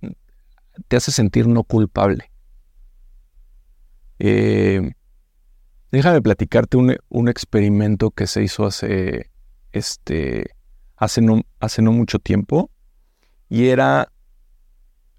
[0.87, 2.31] te hace sentir no culpable.
[4.19, 4.91] Eh,
[5.91, 9.31] déjame platicarte un, un experimento que se hizo hace,
[9.71, 10.51] este,
[10.97, 12.69] hace no, hace no mucho tiempo
[13.47, 14.11] y era,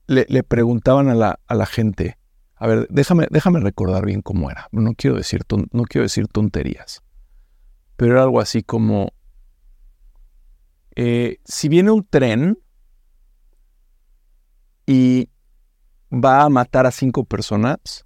[0.06, 2.18] le, preguntaban a la, a la, gente,
[2.54, 7.02] a ver, déjame, déjame recordar bien cómo era, no quiero, decir no quiero decir tonterías,
[7.96, 9.12] pero era algo así como,
[10.94, 12.58] eh, si viene un tren
[14.90, 15.30] y
[16.12, 18.04] va a matar a cinco personas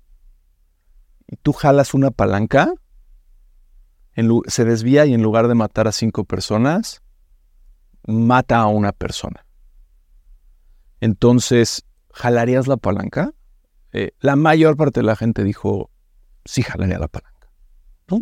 [1.26, 2.74] y tú jalas una palanca,
[4.48, 7.00] se desvía y en lugar de matar a cinco personas,
[8.06, 9.46] mata a una persona.
[11.00, 13.32] Entonces, ¿jalarías la palanca?
[13.94, 15.88] Eh, la mayor parte de la gente dijo,
[16.44, 17.48] sí, jalaría la palanca.
[18.08, 18.20] ¿no?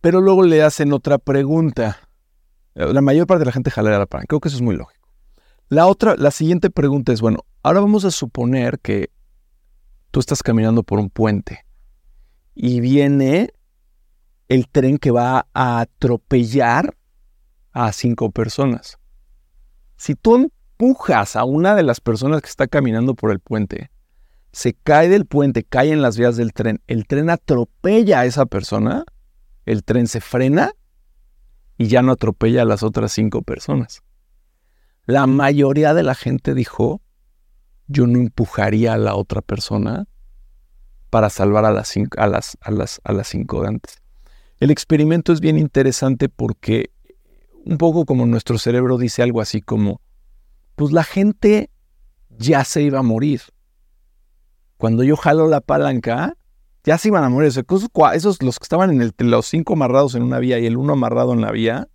[0.00, 2.08] Pero luego le hacen otra pregunta.
[2.74, 4.26] La mayor parte de la gente jalaría la palanca.
[4.26, 5.03] Creo que eso es muy lógico.
[5.68, 9.10] La otra, la siguiente pregunta es, bueno, ahora vamos a suponer que
[10.10, 11.64] tú estás caminando por un puente
[12.54, 13.52] y viene
[14.48, 16.96] el tren que va a atropellar
[17.72, 18.98] a cinco personas.
[19.96, 23.90] Si tú empujas a una de las personas que está caminando por el puente,
[24.52, 28.46] se cae del puente, cae en las vías del tren, el tren atropella a esa
[28.46, 29.04] persona,
[29.66, 30.72] el tren se frena
[31.76, 34.03] y ya no atropella a las otras cinco personas.
[35.06, 37.02] La mayoría de la gente dijo,
[37.86, 40.06] yo no empujaría a la otra persona
[41.10, 44.02] para salvar a las cinco, a las, a las, a las cinco antes.
[44.60, 46.90] El experimento es bien interesante porque
[47.64, 50.00] un poco como nuestro cerebro dice algo así como,
[50.74, 51.70] pues la gente
[52.30, 53.42] ya se iba a morir.
[54.76, 56.36] Cuando yo jalo la palanca,
[56.82, 57.48] ya se iban a morir.
[57.48, 61.32] Esos, los que estaban en los cinco amarrados en una vía y el uno amarrado
[61.32, 61.88] en la vía,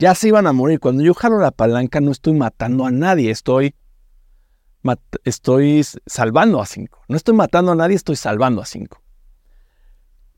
[0.00, 0.80] ya se iban a morir.
[0.80, 3.74] Cuando yo jalo la palanca no estoy matando a nadie, estoy,
[5.24, 7.02] estoy salvando a cinco.
[7.06, 9.02] No estoy matando a nadie, estoy salvando a cinco.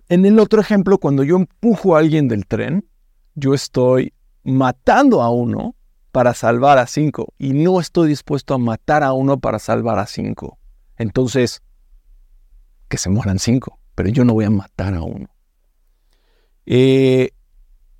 [0.09, 2.87] En el otro ejemplo, cuando yo empujo a alguien del tren,
[3.35, 5.77] yo estoy matando a uno
[6.11, 10.07] para salvar a cinco y no estoy dispuesto a matar a uno para salvar a
[10.07, 10.59] cinco.
[10.97, 11.63] Entonces,
[12.89, 15.29] que se mueran cinco, pero yo no voy a matar a uno.
[16.67, 17.31] Eh,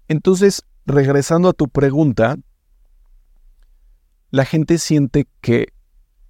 [0.09, 2.37] entonces, regresando a tu pregunta,
[4.31, 5.73] la gente siente que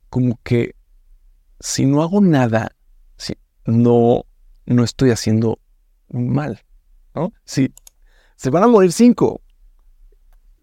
[0.08, 0.74] como que
[1.60, 2.72] si no hago nada,
[3.16, 3.34] si
[3.64, 4.24] no,
[4.66, 5.58] no estoy haciendo
[6.08, 6.60] mal,
[7.14, 7.32] ¿no?
[7.44, 7.72] Si
[8.36, 9.40] se van a morir cinco,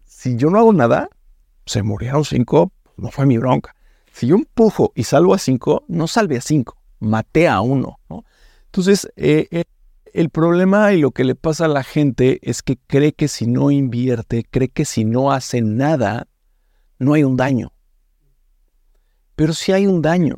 [0.04, 1.08] si yo no hago nada,
[1.64, 3.74] se murieron cinco, no fue mi bronca.
[4.12, 7.98] Si yo empujo y salvo a cinco, no salve a cinco, maté a uno.
[8.66, 9.64] Entonces, eh, eh,
[10.14, 13.46] el problema y lo que le pasa a la gente es que cree que si
[13.46, 16.28] no invierte, cree que si no hace nada,
[16.98, 17.72] no hay un daño.
[19.36, 20.36] Pero si hay un daño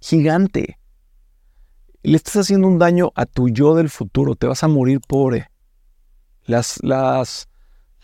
[0.00, 0.78] gigante.
[2.02, 5.50] Le estás haciendo un daño a tu yo del futuro, te vas a morir pobre.
[6.44, 7.48] Las, las,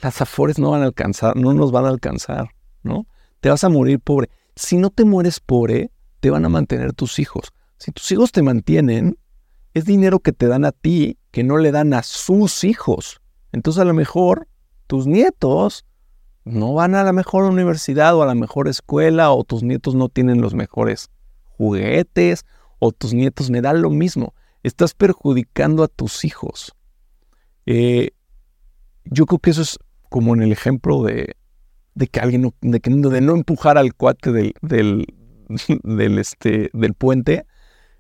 [0.03, 2.49] las afores no van a alcanzar, no nos van a alcanzar,
[2.83, 3.07] ¿no?
[3.41, 4.29] Te vas a morir pobre.
[4.57, 5.91] Si no te mueres pobre,
[6.21, 7.53] te van a mantener tus hijos.
[7.79, 9.19] Si tus hijos te mantienen,
[9.75, 13.21] es dinero que te dan a ti, que no le dan a sus hijos.
[13.53, 14.49] Entonces a lo mejor
[14.87, 15.85] tus nietos
[16.45, 20.09] no van a la mejor universidad o a la mejor escuela o tus nietos no
[20.09, 21.11] tienen los mejores
[21.57, 22.45] juguetes
[22.79, 24.35] o tus nietos, me da lo mismo.
[24.63, 26.75] Estás perjudicando a tus hijos.
[27.67, 28.11] Eh,
[29.05, 31.35] yo creo que eso es como en el ejemplo de,
[32.11, 35.07] que alguien no, de, que, de no empujar al cuate del, del,
[36.19, 37.47] este, del puente.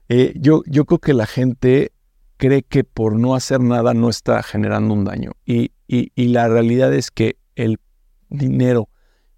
[0.08, 1.92] Eh, yo, yo creo que la gente
[2.36, 5.32] cree que por no hacer nada no está generando un daño.
[5.44, 7.78] Y, y, la realidad es que el
[8.28, 8.88] dinero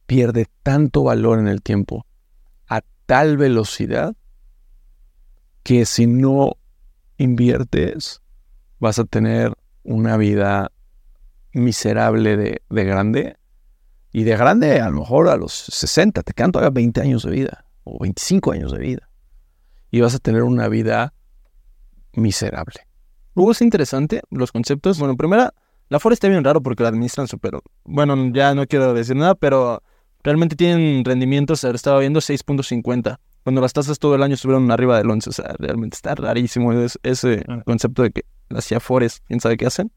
[0.07, 2.07] pierde tanto valor en el tiempo
[2.69, 4.15] a tal velocidad
[5.63, 6.53] que si no
[7.19, 8.23] inviertes
[8.79, 9.53] vas a tener
[9.83, 10.71] una vida
[11.53, 13.37] miserable de, grande.
[14.13, 17.31] Y de grande, a lo mejor a los 60, te quedan todavía 20 años de
[17.31, 19.06] vida o 25 años de vida.
[19.91, 21.13] Y vas a tener una vida
[22.13, 22.87] miserable.
[23.35, 24.99] Luego es interesante los conceptos.
[24.99, 25.53] Bueno, primera,
[25.89, 27.59] la Ford está bien raro porque la administran súper.
[27.85, 29.83] Bueno, ya no quiero decir nada, pero
[30.25, 31.63] realmente tienen rendimientos.
[31.65, 33.19] Estaba viendo 6.50.
[33.45, 35.31] Cuando las tasas todo el año estuvieron arriba del 11.
[35.31, 36.73] O sea, realmente está rarísimo
[37.03, 37.63] ese ah.
[37.65, 39.93] concepto de que las Afores, quién sabe qué hacen.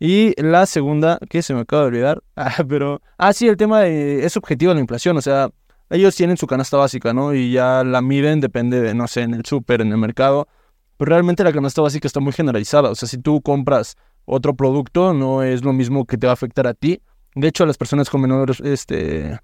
[0.00, 3.80] Y la segunda, que se me acaba de olvidar, ah, pero, ah, sí, el tema
[3.80, 5.50] de, es objetivo de la inflación, o sea,
[5.90, 7.34] ellos tienen su canasta básica, ¿no?
[7.34, 10.48] Y ya la miden, depende de, no sé, en el súper, en el mercado,
[10.96, 15.14] pero realmente la canasta básica está muy generalizada, o sea, si tú compras otro producto,
[15.14, 17.00] no es lo mismo que te va a afectar a ti.
[17.34, 19.38] De hecho, a las personas con menor este,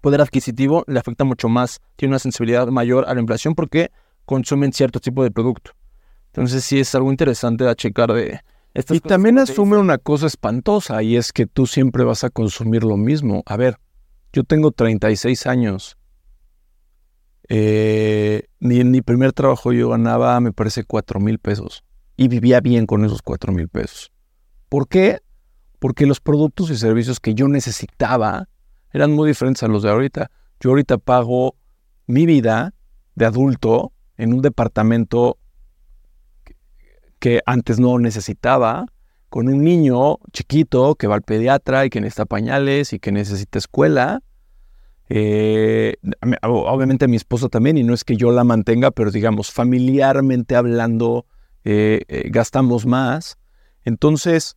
[0.00, 3.90] poder adquisitivo le afecta mucho más, tiene una sensibilidad mayor a la inflación porque
[4.24, 5.72] consumen cierto tipo de producto.
[6.28, 8.40] Entonces sí es algo interesante a checar de
[8.90, 12.96] y también asume una cosa espantosa y es que tú siempre vas a consumir lo
[12.96, 13.42] mismo.
[13.46, 13.78] A ver,
[14.32, 15.96] yo tengo 36 años.
[17.48, 21.84] Eh, en mi primer trabajo yo ganaba, me parece, 4 mil pesos.
[22.16, 24.12] Y vivía bien con esos 4 mil pesos.
[24.68, 25.20] ¿Por qué?
[25.78, 28.48] Porque los productos y servicios que yo necesitaba
[28.92, 30.30] eran muy diferentes a los de ahorita.
[30.60, 31.56] Yo ahorita pago
[32.06, 32.74] mi vida
[33.14, 35.38] de adulto en un departamento
[37.18, 38.86] que antes no necesitaba,
[39.28, 43.58] con un niño chiquito que va al pediatra y que necesita pañales y que necesita
[43.58, 44.22] escuela.
[45.10, 45.96] Eh,
[46.42, 51.26] obviamente mi esposa también, y no es que yo la mantenga, pero digamos, familiarmente hablando,
[51.64, 53.38] eh, eh, gastamos más.
[53.84, 54.56] Entonces,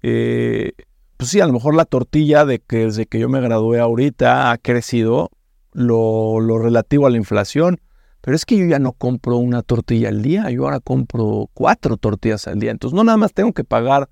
[0.00, 4.50] pues sí, a lo mejor la tortilla de que desde que yo me gradué ahorita
[4.50, 5.30] ha crecido
[5.72, 7.80] lo relativo a la inflación,
[8.20, 11.96] pero es que yo ya no compro una tortilla al día, yo ahora compro cuatro
[11.96, 12.70] tortillas al día.
[12.70, 14.08] Entonces no nada más tengo que pagar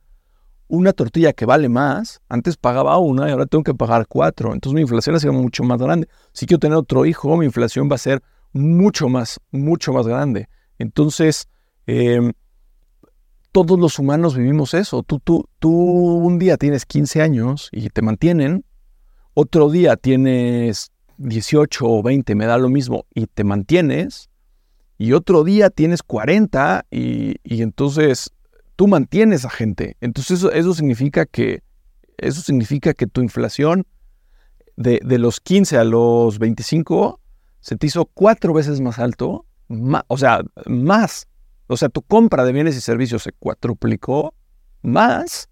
[0.68, 2.20] una tortilla que vale más.
[2.28, 4.52] Antes pagaba una y ahora tengo que pagar cuatro.
[4.54, 6.08] Entonces mi inflación ha sido mucho más grande.
[6.32, 10.48] Si quiero tener otro hijo, mi inflación va a ser mucho más, mucho más grande.
[10.78, 11.48] Entonces,
[11.86, 12.32] em,
[13.52, 15.02] todos los humanos vivimos eso.
[15.02, 18.64] Tú, tú, tú un día tienes 15 años y te mantienen.
[19.34, 24.30] Otro día tienes 18 o 20, me da lo mismo, y te mantienes,
[24.98, 28.32] y otro día tienes 40 y, entonces
[28.76, 29.96] tú mantienes a gente.
[30.00, 31.62] Entonces eso, significa que
[32.16, 33.86] eso significa que tu inflación
[34.76, 37.20] de, los 15 a los 25
[37.60, 39.44] se te hizo cuatro veces más alto,
[40.08, 41.26] o sea, más.
[41.66, 44.34] O sea, tu compra de bienes y servicios se cuatruplicó
[44.82, 45.48] más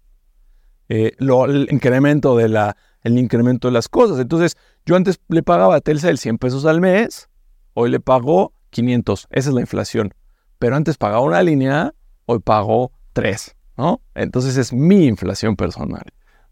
[0.87, 4.19] eh, el incremento de la el incremento de las cosas.
[4.19, 7.29] Entonces, yo antes le pagaba a Telcel 100 pesos al mes,
[7.73, 9.27] hoy le pago 500.
[9.31, 10.13] Esa es la inflación.
[10.59, 11.93] Pero antes pagaba una línea,
[12.25, 14.01] hoy pago 3, ¿no?
[14.13, 16.03] Entonces es mi inflación personal.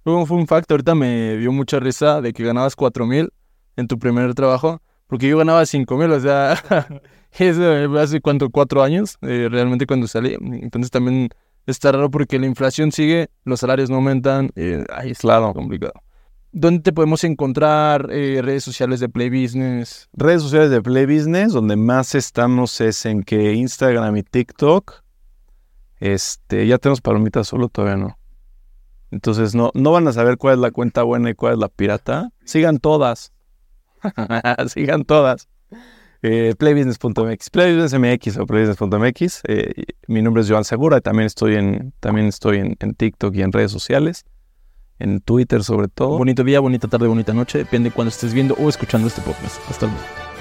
[0.05, 3.31] Luego fue un facto, ahorita me dio mucha risa de que ganabas cuatro mil
[3.77, 6.55] en tu primer trabajo, porque yo ganaba cinco mil, o sea,
[7.31, 10.35] eso hace cuánto, cuatro años, eh, realmente cuando salí.
[10.41, 11.29] Entonces también
[11.65, 15.53] está raro porque la inflación sigue, los salarios no aumentan, eh, ahí es Claro.
[15.53, 15.93] complicado.
[16.55, 18.09] ¿Dónde te podemos encontrar?
[18.11, 20.07] Eh, redes sociales de Play Business.
[20.13, 25.01] Redes sociales de Play Business, donde más estamos es en que Instagram y TikTok.
[25.99, 28.19] Este, ya tenemos palomitas solo, todavía no.
[29.09, 31.69] Entonces no, no van a saber cuál es la cuenta buena y cuál es la
[31.69, 32.29] pirata.
[32.45, 33.33] Sigan todas.
[34.67, 35.49] Sigan todas.
[36.21, 39.41] Eh, playbusiness.mx, playbusinessmx o playbusiness.mx.
[39.47, 43.33] Eh, mi nombre es Joan Segura y también estoy en, también estoy en, en TikTok
[43.33, 44.23] y en redes sociales.
[44.99, 46.17] En Twitter sobre todo.
[46.17, 49.57] Bonito día, bonita tarde, bonita noche, depende de cuando estés viendo o escuchando este podcast.
[49.69, 50.32] Hasta luego.